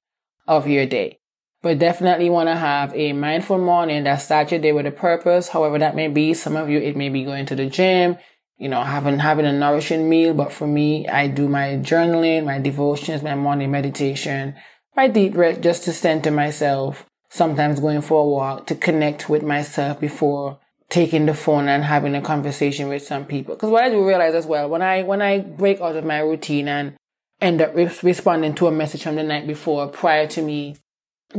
of 0.48 0.66
your 0.66 0.86
day. 0.86 1.20
But 1.62 1.78
definitely 1.78 2.28
want 2.28 2.48
to 2.48 2.56
have 2.56 2.92
a 2.96 3.12
mindful 3.12 3.58
morning 3.58 4.04
that 4.04 4.16
starts 4.16 4.50
your 4.50 4.60
day 4.60 4.72
with 4.72 4.86
a 4.86 4.90
purpose. 4.90 5.48
However 5.48 5.78
that 5.78 5.94
may 5.94 6.08
be. 6.08 6.34
Some 6.34 6.56
of 6.56 6.68
you, 6.68 6.78
it 6.78 6.96
may 6.96 7.08
be 7.08 7.22
going 7.22 7.46
to 7.46 7.54
the 7.54 7.66
gym, 7.66 8.16
you 8.56 8.68
know, 8.68 8.82
having, 8.82 9.20
having 9.20 9.46
a 9.46 9.52
nourishing 9.52 10.08
meal. 10.08 10.34
But 10.34 10.52
for 10.52 10.66
me, 10.66 11.06
I 11.06 11.28
do 11.28 11.48
my 11.48 11.76
journaling, 11.76 12.46
my 12.46 12.58
devotions, 12.58 13.22
my 13.22 13.36
morning 13.36 13.70
meditation, 13.70 14.56
my 14.96 15.06
deep 15.06 15.34
breath 15.34 15.60
just 15.60 15.84
to 15.84 15.92
center 15.92 16.32
myself. 16.32 17.06
Sometimes 17.34 17.80
going 17.80 18.02
for 18.02 18.20
a 18.20 18.28
walk 18.28 18.66
to 18.66 18.74
connect 18.74 19.30
with 19.30 19.42
myself 19.42 19.98
before 19.98 20.58
taking 20.90 21.24
the 21.24 21.32
phone 21.32 21.66
and 21.66 21.82
having 21.82 22.14
a 22.14 22.20
conversation 22.20 22.88
with 22.88 23.02
some 23.02 23.24
people. 23.24 23.54
Because 23.54 23.70
what 23.70 23.82
I 23.82 23.88
do 23.88 24.06
realize 24.06 24.34
as 24.34 24.44
well, 24.44 24.68
when 24.68 24.82
I, 24.82 25.02
when 25.02 25.22
I 25.22 25.38
break 25.38 25.80
out 25.80 25.96
of 25.96 26.04
my 26.04 26.18
routine 26.18 26.68
and 26.68 26.94
end 27.40 27.62
up 27.62 27.74
re- 27.74 27.90
responding 28.02 28.54
to 28.56 28.66
a 28.66 28.70
message 28.70 29.04
from 29.04 29.16
the 29.16 29.22
night 29.22 29.46
before 29.46 29.88
prior 29.88 30.26
to 30.26 30.42
me 30.42 30.76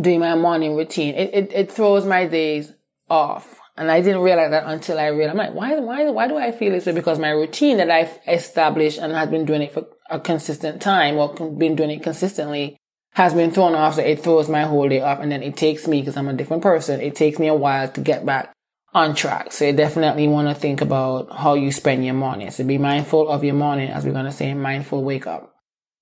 doing 0.02 0.20
my 0.20 0.34
morning 0.34 0.76
routine, 0.76 1.14
it, 1.14 1.30
it, 1.32 1.54
it 1.54 1.72
throws 1.72 2.08
my 2.08 2.26
days 2.26 2.74
off. 3.08 3.60
And 3.78 3.92
I 3.92 4.02
didn't 4.02 4.22
realize 4.22 4.50
that 4.50 4.66
until 4.66 4.98
I 4.98 5.10
realized, 5.10 5.30
I'm 5.30 5.38
like, 5.38 5.54
why, 5.54 5.80
why, 5.80 6.10
why 6.10 6.28
do 6.28 6.38
I 6.38 6.52
feel 6.52 6.72
this 6.72 6.88
way? 6.88 6.94
Because 6.94 7.20
my 7.20 7.30
routine 7.30 7.78
that 7.78 7.92
I've 7.92 8.20
established 8.28 8.98
and 8.98 9.14
has 9.14 9.30
been 9.30 9.46
doing 9.46 9.62
it 9.62 9.72
for 9.72 9.86
a 10.10 10.20
consistent 10.20 10.82
time 10.82 11.18
or 11.18 11.36
been 11.52 11.76
doing 11.76 11.92
it 11.92 12.02
consistently 12.02 12.78
has 13.14 13.34
been 13.34 13.52
thrown 13.52 13.76
off. 13.76 13.96
So 13.96 14.02
it 14.02 14.22
throws 14.24 14.50
my 14.50 14.64
whole 14.64 14.90
day 14.90 15.02
off. 15.02 15.20
And 15.20 15.32
then 15.32 15.44
it 15.44 15.56
takes 15.56 15.88
me, 15.88 16.02
because 16.02 16.18
I'm 16.18 16.28
a 16.28 16.34
different 16.34 16.64
person, 16.64 17.02
it 17.02 17.16
takes 17.16 17.40
me 17.40 17.48
a 17.48 17.54
while 17.54 17.88
to 17.90 18.02
get 18.02 18.26
back 18.26 18.52
on 18.94 19.16
track. 19.16 19.52
So 19.52 19.66
you 19.66 19.74
definitely 19.74 20.28
want 20.28 20.48
to 20.50 20.56
think 20.56 20.82
about 20.82 21.32
how 21.32 21.56
you 21.56 21.72
spend 21.72 22.06
your 22.06 22.14
morning. 22.14 22.52
So 22.52 22.64
be 22.64 22.78
mindful 22.78 23.28
of 23.28 23.44
your 23.44 23.56
morning, 23.56 23.90
as 23.90 24.06
we're 24.06 24.14
going 24.14 24.26
to 24.26 24.32
say, 24.32 24.54
mindful 24.54 25.04
wake 25.04 25.26
up. 25.26 25.54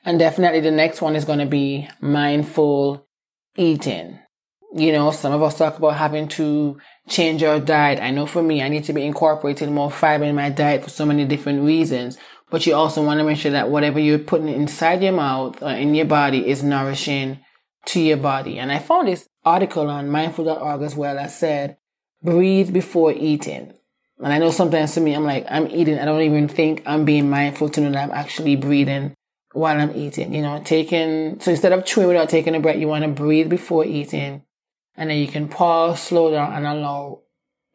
And 0.03 0.19
definitely 0.19 0.61
the 0.61 0.71
next 0.71 1.01
one 1.01 1.15
is 1.15 1.25
going 1.25 1.39
to 1.39 1.45
be 1.45 1.87
mindful 2.01 3.07
eating. 3.55 4.19
You 4.73 4.93
know, 4.93 5.11
some 5.11 5.33
of 5.33 5.43
us 5.43 5.57
talk 5.57 5.77
about 5.77 5.97
having 5.97 6.29
to 6.29 6.79
change 7.09 7.43
our 7.43 7.59
diet. 7.59 7.99
I 8.01 8.11
know 8.11 8.25
for 8.25 8.41
me, 8.41 8.61
I 8.61 8.69
need 8.69 8.85
to 8.85 8.93
be 8.93 9.05
incorporating 9.05 9.73
more 9.73 9.91
fiber 9.91 10.23
in 10.23 10.35
my 10.35 10.49
diet 10.49 10.83
for 10.83 10.89
so 10.89 11.05
many 11.05 11.25
different 11.25 11.63
reasons. 11.63 12.17
But 12.51 12.67
you 12.67 12.75
also 12.75 13.01
want 13.03 13.19
to 13.19 13.23
make 13.23 13.37
sure 13.37 13.51
that 13.51 13.69
whatever 13.69 13.97
you're 13.97 14.19
putting 14.19 14.49
inside 14.49 15.01
your 15.01 15.13
mouth 15.13 15.63
or 15.63 15.71
in 15.71 15.95
your 15.95 16.05
body 16.05 16.47
is 16.47 16.61
nourishing 16.61 17.39
to 17.85 17.99
your 17.99 18.17
body. 18.17 18.59
And 18.59 18.71
I 18.71 18.77
found 18.77 19.07
this 19.07 19.27
article 19.43 19.89
on 19.89 20.09
mindful.org 20.09 20.81
as 20.81 20.93
well 20.93 21.15
that 21.15 21.31
said 21.31 21.77
breathe 22.21 22.73
before 22.73 23.13
eating. 23.13 23.73
And 24.19 24.33
I 24.33 24.37
know 24.37 24.51
sometimes 24.51 24.93
to 24.93 25.01
me, 25.01 25.13
I'm 25.13 25.23
like, 25.23 25.47
I'm 25.49 25.67
eating. 25.67 25.97
I 25.97 26.05
don't 26.05 26.21
even 26.21 26.47
think 26.47 26.83
I'm 26.85 27.05
being 27.05 27.29
mindful 27.29 27.69
to 27.69 27.81
know 27.81 27.91
that 27.91 28.03
I'm 28.03 28.11
actually 28.11 28.57
breathing 28.57 29.15
while 29.53 29.79
I'm 29.79 29.95
eating, 29.95 30.33
you 30.33 30.41
know, 30.41 30.61
taking, 30.63 31.39
so 31.39 31.51
instead 31.51 31.71
of 31.71 31.85
chewing 31.85 32.09
without 32.09 32.29
taking 32.29 32.53
a 32.53 32.59
breath, 32.59 32.77
you 32.77 32.87
want 32.87 33.03
to 33.03 33.09
breathe 33.09 33.49
before 33.49 33.85
eating 33.85 34.43
and 34.95 35.09
then 35.09 35.17
you 35.17 35.27
can 35.27 35.47
pause, 35.47 36.01
slow 36.01 36.31
down, 36.31 36.53
and 36.53 36.67
allow 36.67 37.21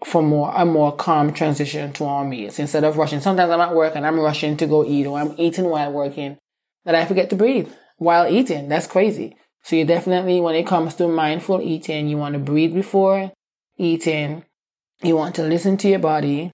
for 0.07 0.23
more 0.23 0.53
a 0.55 0.65
more 0.65 0.95
calm 0.95 1.33
transition 1.33 1.93
to 1.93 2.05
our 2.05 2.25
meals 2.25 2.61
instead 2.61 2.85
of 2.85 2.97
rushing. 2.97 3.21
Sometimes 3.21 3.51
I'm 3.51 3.61
at 3.61 3.75
work 3.75 3.97
and 3.97 4.07
I'm 4.07 4.21
rushing 4.21 4.57
to 4.59 4.67
go 4.67 4.85
eat, 4.85 5.05
or 5.05 5.19
I'm 5.19 5.35
eating 5.37 5.65
while 5.65 5.93
working, 5.93 6.39
that 6.85 6.95
I 6.95 7.05
forget 7.05 7.29
to 7.31 7.37
breathe 7.37 7.69
while 7.99 8.29
eating. 8.33 8.69
That's 8.69 8.87
crazy. 8.87 9.37
So 9.65 9.75
you 9.75 9.85
definitely, 9.85 10.41
when 10.41 10.55
it 10.55 10.65
comes 10.65 10.95
to 10.95 11.09
mindful 11.09 11.61
eating, 11.61 12.07
you 12.07 12.19
want 12.19 12.35
to 12.35 12.39
breathe 12.39 12.73
before 12.73 13.33
eating. 13.79 14.45
You 15.03 15.17
want 15.17 15.35
to 15.35 15.43
listen 15.43 15.77
to 15.79 15.89
your 15.89 15.99
body. 15.99 16.53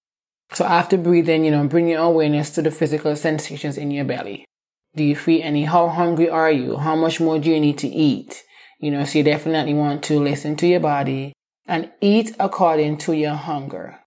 So 0.55 0.65
after 0.65 0.97
breathing, 0.97 1.45
you 1.45 1.51
know, 1.51 1.69
bring 1.69 1.88
your 1.88 2.01
awareness 2.01 2.49
to 2.53 2.62
the 2.62 2.71
physical 2.71 3.15
sensations 3.17 3.77
in 3.77 3.91
your 3.91 4.07
belly. 4.07 4.47
Do 4.97 5.05
you 5.05 5.15
feel 5.15 5.43
any? 5.43 5.65
How 5.65 5.88
hungry 5.88 6.31
are 6.31 6.51
you? 6.51 6.79
How 6.79 6.97
much 6.97 7.21
more 7.21 7.38
do 7.38 7.51
you 7.51 7.61
need 7.61 7.77
to 7.79 7.88
eat? 7.88 8.45
You 8.81 8.91
know, 8.91 9.05
so 9.05 9.19
you 9.19 9.25
definitely 9.25 9.75
want 9.75 10.03
to 10.05 10.19
listen 10.19 10.57
to 10.57 10.67
your 10.67 10.81
body 10.81 11.35
and 11.66 11.90
eat 12.01 12.35
according 12.38 12.98
to 12.98 13.12
your 13.12 13.35
hunger. 13.35 14.01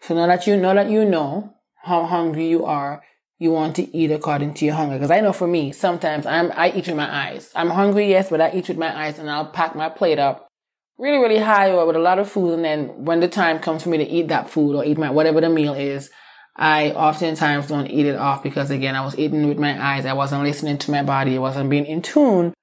So 0.00 0.14
now 0.14 0.26
that 0.26 0.46
you 0.46 0.56
know 0.56 0.74
that 0.74 0.90
you 0.90 1.04
know 1.04 1.54
how 1.82 2.04
hungry 2.04 2.48
you 2.48 2.64
are, 2.64 3.02
you 3.38 3.50
want 3.50 3.76
to 3.76 3.96
eat 3.96 4.10
according 4.10 4.54
to 4.54 4.64
your 4.64 4.74
hunger. 4.74 4.96
Because 4.96 5.10
I 5.10 5.20
know 5.20 5.32
for 5.32 5.46
me, 5.46 5.72
sometimes 5.72 6.26
I'm 6.26 6.52
I 6.54 6.70
eat 6.70 6.86
with 6.86 6.96
my 6.96 7.28
eyes. 7.28 7.50
I'm 7.54 7.70
hungry, 7.70 8.08
yes, 8.08 8.30
but 8.30 8.40
I 8.40 8.50
eat 8.52 8.68
with 8.68 8.78
my 8.78 8.94
eyes 8.96 9.18
and 9.18 9.30
I'll 9.30 9.46
pack 9.46 9.74
my 9.74 9.88
plate 9.88 10.18
up 10.18 10.48
really, 10.98 11.18
really 11.18 11.38
high 11.38 11.70
or 11.70 11.86
with 11.86 11.96
a 11.96 12.00
lot 12.00 12.18
of 12.18 12.30
food. 12.30 12.54
And 12.54 12.64
then 12.64 13.04
when 13.04 13.20
the 13.20 13.28
time 13.28 13.58
comes 13.58 13.82
for 13.82 13.88
me 13.88 13.98
to 13.98 14.04
eat 14.04 14.28
that 14.28 14.50
food 14.50 14.76
or 14.76 14.84
eat 14.84 14.98
my 14.98 15.10
whatever 15.10 15.40
the 15.40 15.48
meal 15.48 15.74
is, 15.74 16.10
I 16.56 16.92
oftentimes 16.92 17.66
don't 17.66 17.88
eat 17.88 18.06
it 18.06 18.16
off 18.16 18.42
because 18.42 18.70
again, 18.70 18.94
I 18.94 19.04
was 19.04 19.18
eating 19.18 19.48
with 19.48 19.58
my 19.58 19.82
eyes. 19.82 20.06
I 20.06 20.12
wasn't 20.12 20.44
listening 20.44 20.78
to 20.78 20.90
my 20.90 21.02
body. 21.02 21.34
I 21.34 21.40
wasn't 21.40 21.70
being 21.70 21.86
in 21.86 22.00
tune 22.00 22.54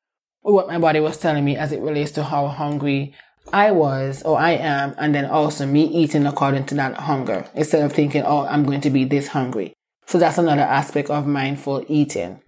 with 0.44 0.56
what 0.56 0.68
my 0.68 0.80
body 0.80 1.00
was 1.00 1.18
telling 1.18 1.44
me 1.44 1.58
as 1.58 1.72
it 1.72 1.82
relates 1.82 2.12
to 2.12 2.24
how 2.24 2.48
hungry 2.48 3.14
I 3.54 3.72
was 3.72 4.24
or 4.24 4.38
I 4.38 4.52
am. 4.52 4.96
And 4.98 5.14
then 5.14 5.26
also 5.26 5.66
me 5.66 5.84
eating 5.84 6.26
according 6.26 6.66
to 6.68 6.76
that 6.76 6.96
hunger 6.96 7.46
instead 7.54 7.84
of 7.84 7.94
thinking, 7.94 8.24
oh, 8.24 8.46
I'm 8.46 8.64
going 8.64 8.82
to 8.82 8.90
be 8.90 9.04
this 9.04 9.30
hungry. 9.30 9.74
So 10.06 10.20
that's 10.20 10.38
another 10.38 10.62
aspect 10.62 11.10
of 11.10 11.28
mindful 11.28 11.86
eating. 11.88 12.42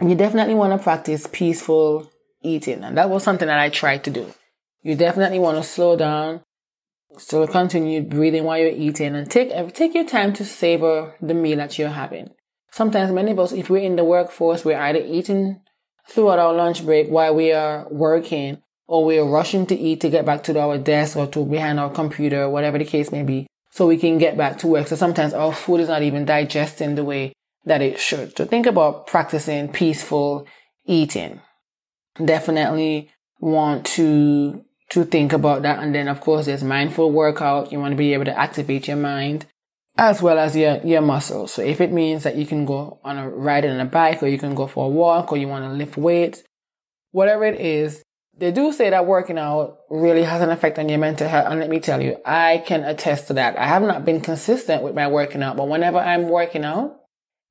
You 0.00 0.14
definitely 0.14 0.54
want 0.54 0.72
to 0.72 0.82
practice 0.82 1.28
peaceful 1.30 2.10
eating. 2.42 2.82
And 2.82 2.96
that 2.98 3.10
was 3.10 3.22
something 3.22 3.46
that 3.46 3.58
I 3.58 3.68
tried 3.68 4.04
to 4.04 4.10
do. 4.10 4.32
You 4.82 4.96
definitely 4.96 5.38
want 5.38 5.56
to 5.56 5.62
slow 5.62 5.96
down, 5.96 6.42
so 7.16 7.46
continue 7.46 8.02
breathing 8.02 8.44
while 8.44 8.58
you're 8.58 8.68
eating 8.68 9.14
and 9.14 9.30
take, 9.30 9.50
uh, 9.50 9.70
take 9.70 9.94
your 9.94 10.04
time 10.04 10.32
to 10.34 10.44
savor 10.44 11.14
the 11.22 11.32
meal 11.32 11.56
that 11.56 11.78
you're 11.78 11.88
having. 11.88 12.30
Sometimes 12.70 13.12
many 13.12 13.30
of 13.30 13.38
us, 13.38 13.52
if 13.52 13.70
we're 13.70 13.82
in 13.82 13.96
the 13.96 14.04
workforce, 14.04 14.64
we're 14.64 14.78
either 14.78 15.02
eating 15.02 15.60
throughout 16.08 16.38
our 16.38 16.52
lunch 16.52 16.84
break 16.84 17.08
while 17.08 17.34
we 17.34 17.52
are 17.52 17.86
working 17.90 18.60
or 18.86 19.04
we're 19.04 19.24
rushing 19.24 19.66
to 19.66 19.74
eat 19.74 20.00
to 20.00 20.10
get 20.10 20.26
back 20.26 20.42
to 20.44 20.58
our 20.58 20.78
desk 20.78 21.16
or 21.16 21.26
to 21.28 21.44
behind 21.44 21.80
our 21.80 21.90
computer, 21.90 22.48
whatever 22.48 22.78
the 22.78 22.84
case 22.84 23.10
may 23.10 23.22
be 23.22 23.46
so 23.70 23.88
we 23.88 23.96
can 23.96 24.18
get 24.18 24.36
back 24.36 24.58
to 24.58 24.68
work. 24.68 24.86
So 24.86 24.96
sometimes 24.96 25.34
our 25.34 25.52
food 25.52 25.80
is 25.80 25.88
not 25.88 26.02
even 26.02 26.24
digesting 26.24 26.94
the 26.94 27.04
way 27.04 27.32
that 27.64 27.82
it 27.82 27.98
should. 27.98 28.36
So 28.36 28.44
think 28.44 28.66
about 28.66 29.06
practicing 29.06 29.68
peaceful 29.68 30.46
eating. 30.86 31.40
Definitely 32.24 33.10
want 33.40 33.86
to 33.86 34.64
to 34.90 35.04
think 35.04 35.32
about 35.32 35.62
that. 35.62 35.80
And 35.80 35.94
then 35.94 36.06
of 36.06 36.20
course 36.20 36.46
there's 36.46 36.62
mindful 36.62 37.10
workout. 37.10 37.72
You 37.72 37.80
want 37.80 37.92
to 37.92 37.96
be 37.96 38.12
able 38.12 38.26
to 38.26 38.38
activate 38.38 38.86
your 38.86 38.96
mind 38.96 39.46
as 39.96 40.22
well 40.22 40.38
as 40.38 40.54
your, 40.54 40.76
your 40.84 41.00
muscles. 41.00 41.52
So 41.52 41.62
if 41.62 41.80
it 41.80 41.90
means 41.90 42.22
that 42.24 42.36
you 42.36 42.46
can 42.46 42.64
go 42.64 43.00
on 43.02 43.16
a 43.16 43.28
ride 43.28 43.64
on 43.64 43.80
a 43.80 43.84
bike 43.84 44.22
or 44.22 44.28
you 44.28 44.38
can 44.38 44.54
go 44.54 44.66
for 44.66 44.86
a 44.86 44.88
walk 44.88 45.32
or 45.32 45.36
you 45.36 45.48
want 45.48 45.64
to 45.64 45.72
lift 45.72 45.96
weights, 45.96 46.42
whatever 47.10 47.44
it 47.44 47.60
is, 47.60 48.02
they 48.36 48.50
do 48.50 48.72
say 48.72 48.90
that 48.90 49.06
working 49.06 49.38
out 49.38 49.78
really 49.90 50.24
has 50.24 50.42
an 50.42 50.50
effect 50.50 50.78
on 50.78 50.88
your 50.88 50.98
mental 50.98 51.28
health. 51.28 51.46
And 51.48 51.60
let 51.60 51.70
me 51.70 51.78
tell 51.80 52.02
you, 52.02 52.16
I 52.24 52.62
can 52.66 52.82
attest 52.82 53.28
to 53.28 53.34
that. 53.34 53.58
I 53.58 53.66
have 53.66 53.82
not 53.82 54.04
been 54.04 54.20
consistent 54.20 54.82
with 54.82 54.94
my 54.94 55.06
working 55.06 55.42
out, 55.42 55.56
but 55.56 55.68
whenever 55.68 55.98
I'm 55.98 56.28
working 56.28 56.64
out, 56.64 57.00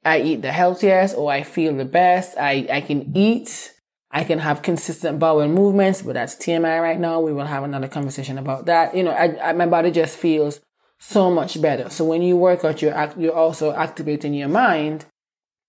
I 0.04 0.20
eat 0.20 0.42
the 0.42 0.52
healthiest 0.52 1.16
or 1.16 1.32
I 1.32 1.44
feel 1.44 1.76
the 1.76 1.86
best. 1.86 2.38
I, 2.38 2.68
I 2.70 2.82
can 2.82 3.16
eat. 3.16 3.74
I 4.12 4.24
can 4.24 4.40
have 4.40 4.62
consistent 4.62 5.20
bowel 5.20 5.48
movements, 5.48 6.02
but 6.02 6.14
that's 6.14 6.36
TMI 6.36 6.82
right 6.82 7.00
now. 7.00 7.22
We 7.22 7.34
will 7.34 7.46
have 7.46 7.64
another 7.64 7.88
conversation 7.88 8.38
about 8.38 8.66
that. 8.66 8.96
You 8.96 9.04
know, 9.04 9.12
I, 9.12 9.50
I, 9.50 9.54
my 9.54 9.66
body 9.66 9.90
just 9.90 10.18
feels 10.18 10.60
so 11.00 11.32
much 11.32 11.62
better. 11.62 11.90
So 11.90 12.06
when 12.06 12.22
you 12.22 12.36
work 12.36 12.64
out, 12.64 12.82
you're, 12.82 13.14
you're 13.18 13.34
also 13.34 13.74
activating 13.74 14.34
your 14.34 14.50
mind 14.50 15.06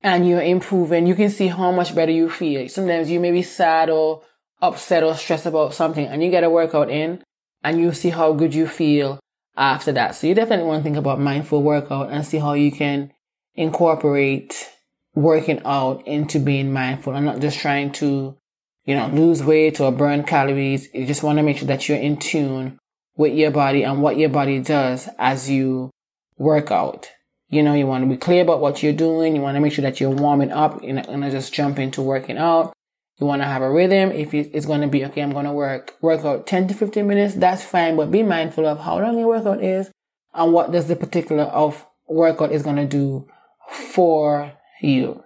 and 0.03 0.29
you're 0.29 0.42
improving. 0.42 1.07
You 1.07 1.14
can 1.14 1.31
see 1.31 1.46
how 1.46 1.70
much 1.72 1.94
better 1.94 2.12
you 2.12 2.29
feel. 2.29 2.68
Sometimes 2.68 3.11
you 3.11 3.20
may 3.20 3.31
be 3.31 3.42
sad 3.42 3.88
or 3.88 4.22
upset 4.68 5.03
or 5.03 5.14
stressed 5.14 5.46
about 5.46 5.74
something 5.74 6.07
and 6.07 6.22
you 6.22 6.31
get 6.31 6.44
a 6.44 6.50
workout 6.50 6.90
in 6.90 7.22
and 7.62 7.81
you 7.81 7.92
see 7.92 8.11
how 8.11 8.33
good 8.33 8.55
you 8.55 8.66
feel 8.66 9.20
after 9.57 9.92
that. 9.92 10.14
So 10.14 10.27
you 10.27 10.35
definitely 10.35 10.66
want 10.66 10.81
to 10.81 10.85
think 10.85 10.96
about 10.96 11.20
mindful 11.20 11.62
workout 11.62 12.11
and 12.11 12.27
see 12.27 12.38
how 12.38 12.55
you 12.55 12.72
can 12.72 13.12
incorporate 13.55 14.70
working 15.14 15.62
out 15.64 16.07
into 16.07 16.38
being 16.38 16.72
mindful 16.72 17.14
and 17.14 17.24
not 17.24 17.40
just 17.40 17.59
trying 17.59 17.92
to, 17.92 18.37
you 18.85 18.94
know, 18.94 19.07
lose 19.09 19.42
weight 19.42 19.81
or 19.81 19.92
burn 19.92 20.24
calories. 20.24 20.88
You 20.92 21.07
just 21.07 21.22
want 21.22 21.38
to 21.38 21.42
make 21.42 21.59
sure 21.59 21.68
that 21.68 21.88
you're 21.88 21.98
in 21.98 22.16
tune 22.16 22.79
with 23.16 23.33
your 23.35 23.50
body 23.50 23.85
and 23.85 24.03
what 24.03 24.16
your 24.16 24.31
body 24.31 24.61
does 24.61 25.09
as 25.18 25.48
you 25.48 25.90
work 26.37 26.70
out. 26.70 27.11
You 27.48 27.62
know, 27.62 27.74
you 27.74 27.87
want 27.87 28.03
to 28.03 28.11
be 28.11 28.16
clear 28.16 28.42
about 28.42 28.61
what 28.61 28.83
you're 28.83 28.92
doing. 28.92 29.37
You 29.37 29.42
want 29.42 29.55
to 29.55 29.61
make 29.61 29.72
sure 29.72 29.83
that 29.83 30.00
you're 30.00 30.11
warming 30.11 30.50
up 30.50 30.83
and 30.83 30.96
not 30.96 31.07
going 31.07 31.20
to 31.20 31.31
just 31.31 31.55
jump 31.55 31.79
into 31.79 32.03
working 32.03 32.38
out. 32.38 32.72
You 33.18 33.27
want 33.27 33.42
to 33.42 33.46
have 33.46 33.62
a 33.62 33.70
rhythm. 33.70 34.11
If 34.11 34.35
it's 34.35 34.66
going 34.66 34.81
to 34.81 34.88
be, 34.88 35.05
okay, 35.07 35.22
I'm 35.22 35.33
going 35.33 35.44
to 35.44 35.53
work, 35.53 35.96
work 36.00 36.24
out 36.24 36.46
10 36.46 36.68
to 36.68 36.74
15 36.74 37.07
minutes, 37.07 37.35
that's 37.35 37.64
fine. 37.64 37.96
But 37.96 38.11
be 38.11 38.22
mindful 38.22 38.66
of 38.66 38.81
how 38.81 38.98
long 38.98 39.18
your 39.18 39.29
workout 39.29 39.62
is 39.62 39.90
and 40.33 40.53
what 40.53 40.72
does 40.72 40.88
the 40.88 40.96
particular 40.96 41.44
of 41.44 41.87
workout 42.09 42.53
is 42.53 42.62
going 42.62 42.77
to 42.77 42.87
do 42.87 43.29
for 43.70 44.53
you. 44.81 45.22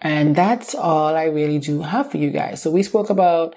And 0.00 0.34
that's 0.34 0.74
all 0.74 1.16
I 1.16 1.24
really 1.24 1.58
do 1.58 1.82
have 1.82 2.10
for 2.10 2.18
you 2.18 2.30
guys. 2.30 2.62
So 2.62 2.70
we 2.70 2.82
spoke 2.82 3.10
about 3.10 3.56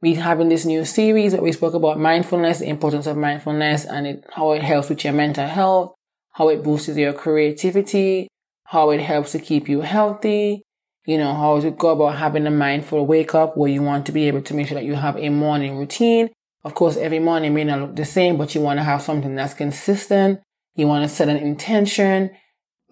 we 0.00 0.14
having 0.14 0.48
this 0.48 0.64
new 0.64 0.84
series 0.84 1.34
we 1.34 1.52
spoke 1.52 1.74
about 1.74 1.98
mindfulness, 1.98 2.60
the 2.60 2.68
importance 2.68 3.06
of 3.06 3.16
mindfulness 3.16 3.84
and 3.84 4.06
it, 4.06 4.24
how 4.32 4.52
it 4.52 4.62
helps 4.62 4.88
with 4.88 5.02
your 5.04 5.12
mental 5.12 5.46
health, 5.46 5.94
how 6.32 6.48
it 6.48 6.62
boosts 6.62 6.96
your 6.96 7.12
creativity, 7.12 8.28
how 8.64 8.90
it 8.90 9.00
helps 9.00 9.32
to 9.32 9.38
keep 9.38 9.68
you 9.68 9.80
healthy, 9.80 10.62
you 11.08 11.16
know, 11.16 11.32
how 11.32 11.58
to 11.58 11.70
go 11.70 11.88
about 11.88 12.18
having 12.18 12.46
a 12.46 12.50
mindful 12.50 13.06
wake 13.06 13.34
up 13.34 13.56
where 13.56 13.70
you 13.70 13.80
want 13.80 14.04
to 14.04 14.12
be 14.12 14.28
able 14.28 14.42
to 14.42 14.52
make 14.52 14.68
sure 14.68 14.74
that 14.74 14.84
you 14.84 14.94
have 14.94 15.16
a 15.16 15.30
morning 15.30 15.78
routine. 15.78 16.28
Of 16.64 16.74
course, 16.74 16.98
every 16.98 17.18
morning 17.18 17.54
may 17.54 17.64
not 17.64 17.80
look 17.80 17.96
the 17.96 18.04
same, 18.04 18.36
but 18.36 18.54
you 18.54 18.60
want 18.60 18.78
to 18.78 18.84
have 18.84 19.00
something 19.00 19.34
that's 19.34 19.54
consistent. 19.54 20.40
You 20.74 20.86
want 20.86 21.04
to 21.04 21.08
set 21.08 21.30
an 21.30 21.38
intention 21.38 22.30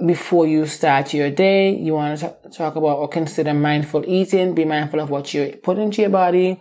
before 0.07 0.47
you 0.47 0.65
start 0.65 1.13
your 1.13 1.29
day. 1.29 1.77
You 1.77 1.93
want 1.93 2.19
to 2.21 2.35
talk 2.51 2.77
about 2.77 2.97
or 2.97 3.07
consider 3.07 3.53
mindful 3.53 4.03
eating. 4.07 4.55
Be 4.55 4.65
mindful 4.65 5.01
of 5.01 5.11
what 5.11 5.35
you 5.35 5.55
put 5.63 5.77
into 5.77 6.01
your 6.01 6.11
body. 6.11 6.59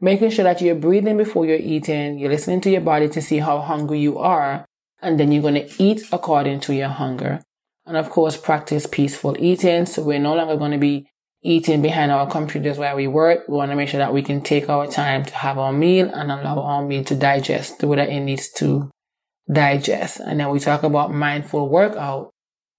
Making 0.00 0.30
sure 0.30 0.42
that 0.42 0.60
you're 0.60 0.74
breathing 0.74 1.18
before 1.18 1.46
you're 1.46 1.56
eating. 1.56 2.18
You're 2.18 2.30
listening 2.30 2.60
to 2.62 2.70
your 2.70 2.80
body 2.80 3.08
to 3.10 3.22
see 3.22 3.38
how 3.38 3.60
hungry 3.60 4.00
you 4.00 4.18
are. 4.18 4.66
And 5.00 5.20
then 5.20 5.30
you're 5.30 5.42
going 5.42 5.54
to 5.54 5.70
eat 5.80 6.02
according 6.10 6.58
to 6.60 6.74
your 6.74 6.88
hunger. 6.88 7.42
And 7.86 7.96
of 7.96 8.10
course, 8.10 8.36
practice 8.36 8.86
peaceful 8.86 9.36
eating. 9.38 9.86
So 9.86 10.02
we're 10.02 10.18
no 10.18 10.34
longer 10.34 10.56
going 10.56 10.72
to 10.72 10.78
be 10.78 11.08
eating 11.42 11.80
behind 11.80 12.10
our 12.10 12.28
computers 12.28 12.78
while 12.78 12.96
we 12.96 13.06
work. 13.06 13.46
We 13.48 13.56
want 13.56 13.70
to 13.70 13.76
make 13.76 13.88
sure 13.88 13.98
that 13.98 14.12
we 14.12 14.22
can 14.22 14.40
take 14.40 14.68
our 14.68 14.86
time 14.88 15.24
to 15.24 15.34
have 15.34 15.58
our 15.58 15.72
meal 15.72 16.10
and 16.12 16.32
allow 16.32 16.60
our 16.60 16.84
meal 16.84 17.04
to 17.04 17.14
digest 17.14 17.78
the 17.78 17.86
way 17.86 17.96
that 17.96 18.08
it 18.08 18.20
needs 18.20 18.50
to 18.54 18.90
digest. 19.50 20.18
And 20.18 20.40
then 20.40 20.50
we 20.50 20.58
talk 20.58 20.82
about 20.82 21.14
mindful 21.14 21.68
workout, 21.68 22.30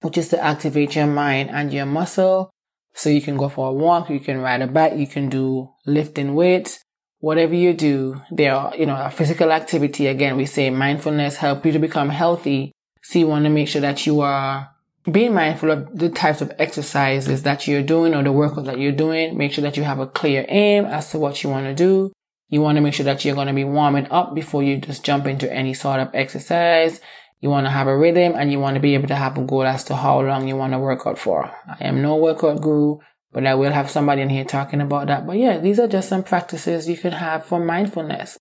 which 0.02 0.18
is 0.18 0.28
to 0.28 0.44
activate 0.44 0.96
your 0.96 1.06
mind 1.06 1.50
and 1.50 1.72
your 1.72 1.86
muscle. 1.86 2.50
So 2.92 3.08
you 3.08 3.22
can 3.22 3.36
go 3.36 3.48
for 3.48 3.68
a 3.68 3.72
walk, 3.72 4.10
you 4.10 4.20
can 4.20 4.40
ride 4.40 4.60
a 4.60 4.66
bike, 4.66 4.96
you 4.96 5.06
can 5.06 5.28
do 5.30 5.70
lifting 5.86 6.34
weights. 6.34 6.80
Whatever 7.20 7.54
you 7.54 7.72
do, 7.72 8.20
there 8.30 8.54
are, 8.54 8.76
you 8.76 8.86
know, 8.86 8.96
a 8.96 9.10
physical 9.10 9.50
activity. 9.50 10.06
Again, 10.06 10.36
we 10.36 10.46
say 10.46 10.70
mindfulness 10.70 11.36
help 11.36 11.64
you 11.64 11.72
to 11.72 11.78
become 11.78 12.10
healthy. 12.10 12.72
So 13.02 13.18
you 13.18 13.28
want 13.28 13.44
to 13.44 13.50
make 13.50 13.68
sure 13.68 13.80
that 13.80 14.06
you 14.06 14.20
are 14.20 14.68
being 15.10 15.34
mindful 15.34 15.70
of 15.70 15.98
the 15.98 16.08
types 16.08 16.40
of 16.40 16.52
exercises 16.58 17.42
that 17.42 17.66
you're 17.66 17.82
doing 17.82 18.14
or 18.14 18.22
the 18.22 18.32
workouts 18.32 18.66
that 18.66 18.78
you're 18.78 18.92
doing. 18.92 19.36
Make 19.36 19.52
sure 19.52 19.62
that 19.62 19.76
you 19.76 19.84
have 19.84 19.98
a 19.98 20.06
clear 20.06 20.44
aim 20.48 20.84
as 20.84 21.10
to 21.10 21.18
what 21.18 21.42
you 21.42 21.50
want 21.50 21.66
to 21.66 21.74
do. 21.74 22.12
You 22.48 22.62
want 22.62 22.76
to 22.76 22.82
make 22.82 22.94
sure 22.94 23.04
that 23.04 23.24
you're 23.24 23.34
going 23.34 23.48
to 23.48 23.54
be 23.54 23.64
warming 23.64 24.06
up 24.10 24.34
before 24.34 24.62
you 24.62 24.78
just 24.78 25.04
jump 25.04 25.26
into 25.26 25.52
any 25.52 25.74
sort 25.74 26.00
of 26.00 26.10
exercise. 26.14 27.00
You 27.40 27.50
want 27.50 27.66
to 27.66 27.70
have 27.70 27.86
a 27.86 27.96
rhythm 27.96 28.34
and 28.36 28.50
you 28.50 28.58
want 28.58 28.74
to 28.74 28.80
be 28.80 28.94
able 28.94 29.08
to 29.08 29.14
have 29.14 29.38
a 29.38 29.42
goal 29.42 29.64
as 29.64 29.84
to 29.84 29.96
how 29.96 30.20
long 30.20 30.48
you 30.48 30.56
want 30.56 30.72
to 30.72 30.78
work 30.78 31.06
out 31.06 31.18
for. 31.18 31.44
I 31.68 31.84
am 31.84 32.02
no 32.02 32.16
workout 32.16 32.60
guru, 32.60 32.98
but 33.32 33.46
I 33.46 33.54
will 33.54 33.72
have 33.72 33.90
somebody 33.90 34.22
in 34.22 34.30
here 34.30 34.44
talking 34.44 34.80
about 34.80 35.06
that. 35.06 35.26
But 35.26 35.38
yeah, 35.38 35.58
these 35.58 35.78
are 35.78 35.86
just 35.86 36.08
some 36.08 36.24
practices 36.24 36.88
you 36.88 36.96
can 36.96 37.12
have 37.12 37.44
for 37.44 37.60
mindfulness 37.60 38.38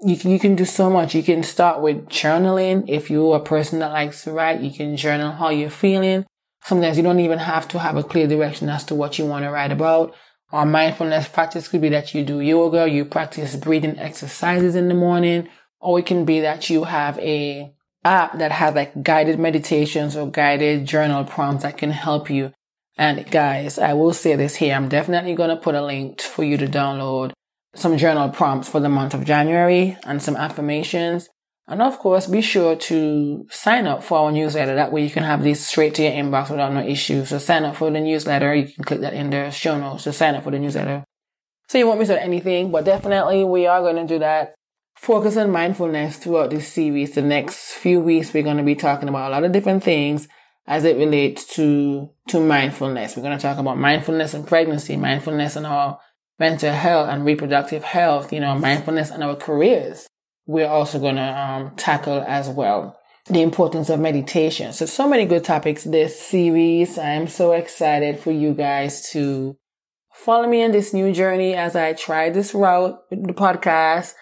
you 0.00 0.16
can, 0.16 0.30
you 0.30 0.38
can 0.38 0.54
do 0.54 0.64
so 0.64 0.88
much. 0.88 1.14
You 1.14 1.22
can 1.22 1.42
start 1.42 1.80
with 1.80 2.08
journaling. 2.08 2.84
If 2.88 3.10
you're 3.10 3.36
a 3.36 3.40
person 3.40 3.80
that 3.80 3.92
likes 3.92 4.24
to 4.24 4.32
write, 4.32 4.60
you 4.60 4.70
can 4.70 4.96
journal 4.96 5.32
how 5.32 5.50
you're 5.50 5.70
feeling. 5.70 6.24
Sometimes 6.64 6.96
you 6.96 7.02
don't 7.02 7.20
even 7.20 7.38
have 7.38 7.66
to 7.68 7.78
have 7.78 7.96
a 7.96 8.04
clear 8.04 8.26
direction 8.26 8.68
as 8.68 8.84
to 8.84 8.94
what 8.94 9.18
you 9.18 9.26
want 9.26 9.44
to 9.44 9.50
write 9.50 9.72
about. 9.72 10.14
Our 10.50 10.66
mindfulness 10.66 11.28
practice 11.28 11.68
could 11.68 11.80
be 11.80 11.88
that 11.90 12.14
you 12.14 12.24
do 12.24 12.40
yoga, 12.40 12.88
you 12.88 13.04
practice 13.04 13.56
breathing 13.56 13.98
exercises 13.98 14.74
in 14.74 14.88
the 14.88 14.94
morning, 14.94 15.48
or 15.80 15.98
it 15.98 16.06
can 16.06 16.24
be 16.24 16.40
that 16.40 16.70
you 16.70 16.84
have 16.84 17.18
a 17.18 17.72
app 18.04 18.38
that 18.38 18.52
has 18.52 18.74
like 18.74 19.02
guided 19.02 19.38
meditations 19.38 20.16
or 20.16 20.30
guided 20.30 20.86
journal 20.86 21.24
prompts 21.24 21.64
that 21.64 21.76
can 21.76 21.90
help 21.90 22.30
you. 22.30 22.52
And 22.96 23.30
guys, 23.30 23.78
I 23.78 23.92
will 23.92 24.12
say 24.12 24.36
this 24.36 24.56
here. 24.56 24.74
I'm 24.74 24.88
definitely 24.88 25.34
going 25.34 25.50
to 25.50 25.56
put 25.56 25.74
a 25.74 25.84
link 25.84 26.20
for 26.20 26.44
you 26.44 26.56
to 26.56 26.66
download 26.66 27.32
some 27.78 27.96
journal 27.96 28.28
prompts 28.28 28.68
for 28.68 28.80
the 28.80 28.88
month 28.88 29.14
of 29.14 29.24
January 29.24 29.96
and 30.04 30.22
some 30.22 30.36
affirmations. 30.36 31.28
And 31.66 31.82
of 31.82 31.98
course, 31.98 32.26
be 32.26 32.40
sure 32.40 32.76
to 32.76 33.46
sign 33.50 33.86
up 33.86 34.02
for 34.02 34.18
our 34.18 34.32
newsletter. 34.32 34.74
That 34.74 34.90
way 34.90 35.04
you 35.04 35.10
can 35.10 35.22
have 35.22 35.42
these 35.42 35.66
straight 35.66 35.94
to 35.96 36.02
your 36.02 36.12
inbox 36.12 36.50
without 36.50 36.72
no 36.72 36.80
issues. 36.80 37.28
So 37.28 37.38
sign 37.38 37.64
up 37.64 37.76
for 37.76 37.90
the 37.90 38.00
newsletter. 38.00 38.54
You 38.54 38.72
can 38.72 38.84
click 38.84 39.00
that 39.00 39.12
in 39.12 39.28
the 39.28 39.50
show 39.50 39.78
notes 39.78 40.04
to 40.04 40.12
sign 40.14 40.34
up 40.34 40.44
for 40.44 40.50
the 40.50 40.58
newsletter. 40.58 41.04
So 41.68 41.76
you 41.76 41.86
won't 41.86 41.98
miss 41.98 42.08
out 42.08 42.18
anything, 42.18 42.70
but 42.70 42.86
definitely 42.86 43.44
we 43.44 43.66
are 43.66 43.82
going 43.82 43.96
to 43.96 44.06
do 44.06 44.18
that. 44.20 44.54
Focus 44.96 45.36
on 45.36 45.52
mindfulness 45.52 46.16
throughout 46.16 46.50
this 46.50 46.66
series. 46.68 47.12
The 47.12 47.22
next 47.22 47.74
few 47.74 48.00
weeks, 48.00 48.32
we're 48.32 48.42
going 48.42 48.56
to 48.56 48.62
be 48.62 48.74
talking 48.74 49.08
about 49.08 49.28
a 49.28 49.32
lot 49.32 49.44
of 49.44 49.52
different 49.52 49.84
things 49.84 50.26
as 50.66 50.84
it 50.84 50.96
relates 50.96 51.44
to, 51.56 52.10
to 52.28 52.40
mindfulness. 52.40 53.14
We're 53.14 53.22
going 53.22 53.36
to 53.36 53.42
talk 53.42 53.58
about 53.58 53.76
mindfulness 53.76 54.32
and 54.32 54.46
pregnancy, 54.46 54.96
mindfulness 54.96 55.56
and 55.56 55.66
our 55.66 55.98
mental 56.38 56.72
health 56.72 57.08
and 57.08 57.24
reproductive 57.24 57.84
health, 57.84 58.32
you 58.32 58.40
know, 58.40 58.56
mindfulness 58.56 59.10
and 59.10 59.22
our 59.22 59.36
careers 59.36 60.08
we're 60.48 60.66
also 60.66 60.98
going 60.98 61.16
to 61.16 61.22
um, 61.22 61.70
tackle 61.76 62.24
as 62.26 62.48
well 62.48 62.98
the 63.26 63.42
importance 63.42 63.90
of 63.90 64.00
meditation. 64.00 64.72
So, 64.72 64.86
so 64.86 65.06
many 65.06 65.26
good 65.26 65.44
topics 65.44 65.84
this 65.84 66.18
series. 66.18 66.98
I'm 66.98 67.28
so 67.28 67.52
excited 67.52 68.18
for 68.18 68.32
you 68.32 68.54
guys 68.54 69.10
to 69.10 69.56
follow 70.10 70.48
me 70.48 70.62
in 70.62 70.72
this 70.72 70.94
new 70.94 71.12
journey 71.12 71.54
as 71.54 71.76
I 71.76 71.92
try 71.92 72.30
this 72.30 72.54
route 72.54 72.98
with 73.10 73.26
the 73.26 73.34
podcast. 73.34 74.14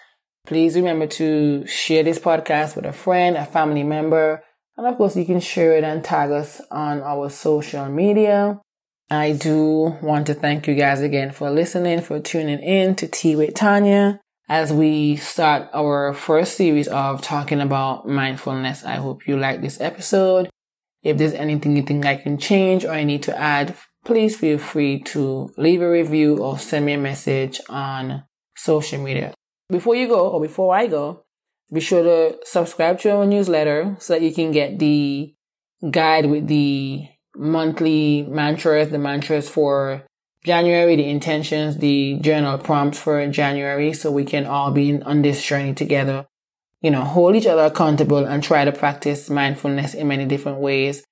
Please 0.45 0.75
remember 0.75 1.07
to 1.07 1.65
share 1.65 2.03
this 2.03 2.19
podcast 2.19 2.75
with 2.75 2.85
a 2.85 2.91
friend, 2.91 3.37
a 3.37 3.45
family 3.45 3.83
member, 3.83 4.43
and 4.75 4.85
of 4.85 4.97
course, 4.97 5.15
you 5.15 5.25
can 5.25 5.39
share 5.39 5.77
it 5.77 5.85
and 5.85 6.03
tag 6.03 6.31
us 6.31 6.61
on 6.69 7.01
our 7.01 7.29
social 7.29 7.87
media. 7.87 8.59
I 9.09 9.31
do 9.31 9.97
want 10.01 10.27
to 10.27 10.33
thank 10.33 10.67
you 10.67 10.75
guys 10.75 10.99
again 10.99 11.31
for 11.31 11.49
listening, 11.49 12.01
for 12.01 12.19
tuning 12.19 12.59
in 12.59 12.95
to 12.95 13.07
Tea 13.07 13.37
with 13.37 13.53
Tanya 13.53 14.19
as 14.49 14.73
we 14.73 15.15
start 15.15 15.69
our 15.73 16.13
first 16.13 16.57
series 16.57 16.89
of 16.89 17.21
talking 17.21 17.61
about 17.61 18.05
mindfulness. 18.05 18.83
I 18.83 18.95
hope 18.95 19.25
you 19.25 19.37
like 19.37 19.61
this 19.61 19.79
episode. 19.79 20.49
If 21.03 21.17
there's 21.17 21.33
anything 21.33 21.77
you 21.77 21.83
think 21.83 22.05
I 22.05 22.17
can 22.17 22.37
change 22.37 22.83
or 22.83 22.91
I 22.91 23.05
need 23.05 23.23
to 23.23 23.37
add, 23.37 23.75
please 24.03 24.35
feel 24.35 24.57
free 24.57 24.99
to 25.03 25.53
leave 25.57 25.81
a 25.81 25.89
review 25.89 26.39
or 26.39 26.59
send 26.59 26.85
me 26.85 26.93
a 26.93 26.97
message 26.97 27.61
on 27.69 28.25
social 28.57 29.01
media. 29.01 29.33
Before 29.69 29.95
you 29.95 30.09
go, 30.09 30.29
or 30.29 30.41
before 30.41 30.75
I 30.75 30.87
go, 30.87 31.23
be 31.71 31.79
sure 31.79 32.03
to 32.03 32.37
subscribe 32.43 32.99
to 32.99 33.11
our 33.11 33.25
newsletter 33.25 33.95
so 33.99 34.13
that 34.13 34.21
you 34.21 34.33
can 34.33 34.51
get 34.51 34.79
the 34.79 35.33
guide 35.91 36.25
with 36.25 36.47
the 36.47 37.07
monthly 37.37 38.23
mantras, 38.23 38.89
the 38.89 38.97
mantras 38.97 39.49
for 39.49 40.03
January, 40.43 40.95
the 40.95 41.09
intentions, 41.09 41.77
the 41.77 42.17
journal 42.21 42.57
prompts 42.57 42.99
for 42.99 43.25
January, 43.27 43.93
so 43.93 44.11
we 44.11 44.25
can 44.25 44.45
all 44.45 44.71
be 44.71 45.01
on 45.01 45.21
this 45.21 45.45
journey 45.45 45.73
together. 45.73 46.25
You 46.81 46.91
know, 46.91 47.03
hold 47.03 47.35
each 47.35 47.47
other 47.47 47.63
accountable 47.63 48.25
and 48.25 48.43
try 48.43 48.63
to 48.63 48.71
practice 48.71 49.29
mindfulness 49.29 49.93
in 49.93 50.07
many 50.07 50.25
different 50.25 50.59
ways 50.59 51.03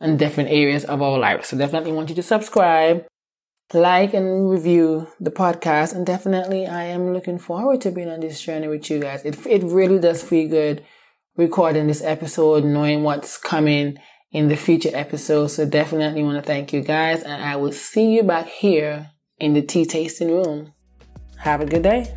and 0.00 0.18
different 0.18 0.50
areas 0.50 0.84
of 0.84 1.02
our 1.02 1.18
life. 1.18 1.44
So 1.44 1.58
definitely 1.58 1.92
want 1.92 2.08
you 2.08 2.14
to 2.14 2.22
subscribe, 2.22 3.04
like 3.74 4.14
and 4.14 4.48
review 4.48 5.08
the 5.20 5.30
podcast. 5.30 5.94
And 5.94 6.06
definitely 6.06 6.66
I 6.66 6.84
am 6.84 7.12
looking 7.12 7.38
forward 7.38 7.80
to 7.82 7.90
being 7.90 8.08
on 8.08 8.20
this 8.20 8.40
journey 8.40 8.68
with 8.68 8.88
you 8.90 9.00
guys. 9.00 9.24
It, 9.24 9.44
it 9.46 9.64
really 9.64 9.98
does 9.98 10.22
feel 10.22 10.48
good 10.48 10.84
recording 11.36 11.88
this 11.88 12.02
episode, 12.02 12.64
knowing 12.64 13.02
what's 13.02 13.36
coming 13.36 13.98
in 14.32 14.48
the 14.48 14.56
future 14.56 14.90
episodes. 14.92 15.54
So 15.54 15.66
definitely 15.66 16.22
want 16.22 16.36
to 16.36 16.42
thank 16.42 16.72
you 16.72 16.80
guys 16.80 17.22
and 17.22 17.42
I 17.42 17.56
will 17.56 17.72
see 17.72 18.14
you 18.14 18.22
back 18.22 18.46
here 18.46 19.10
in 19.38 19.54
the 19.54 19.62
tea 19.62 19.84
tasting 19.84 20.30
room. 20.30 20.72
Have 21.38 21.60
a 21.60 21.66
good 21.66 21.82
day. 21.82 22.14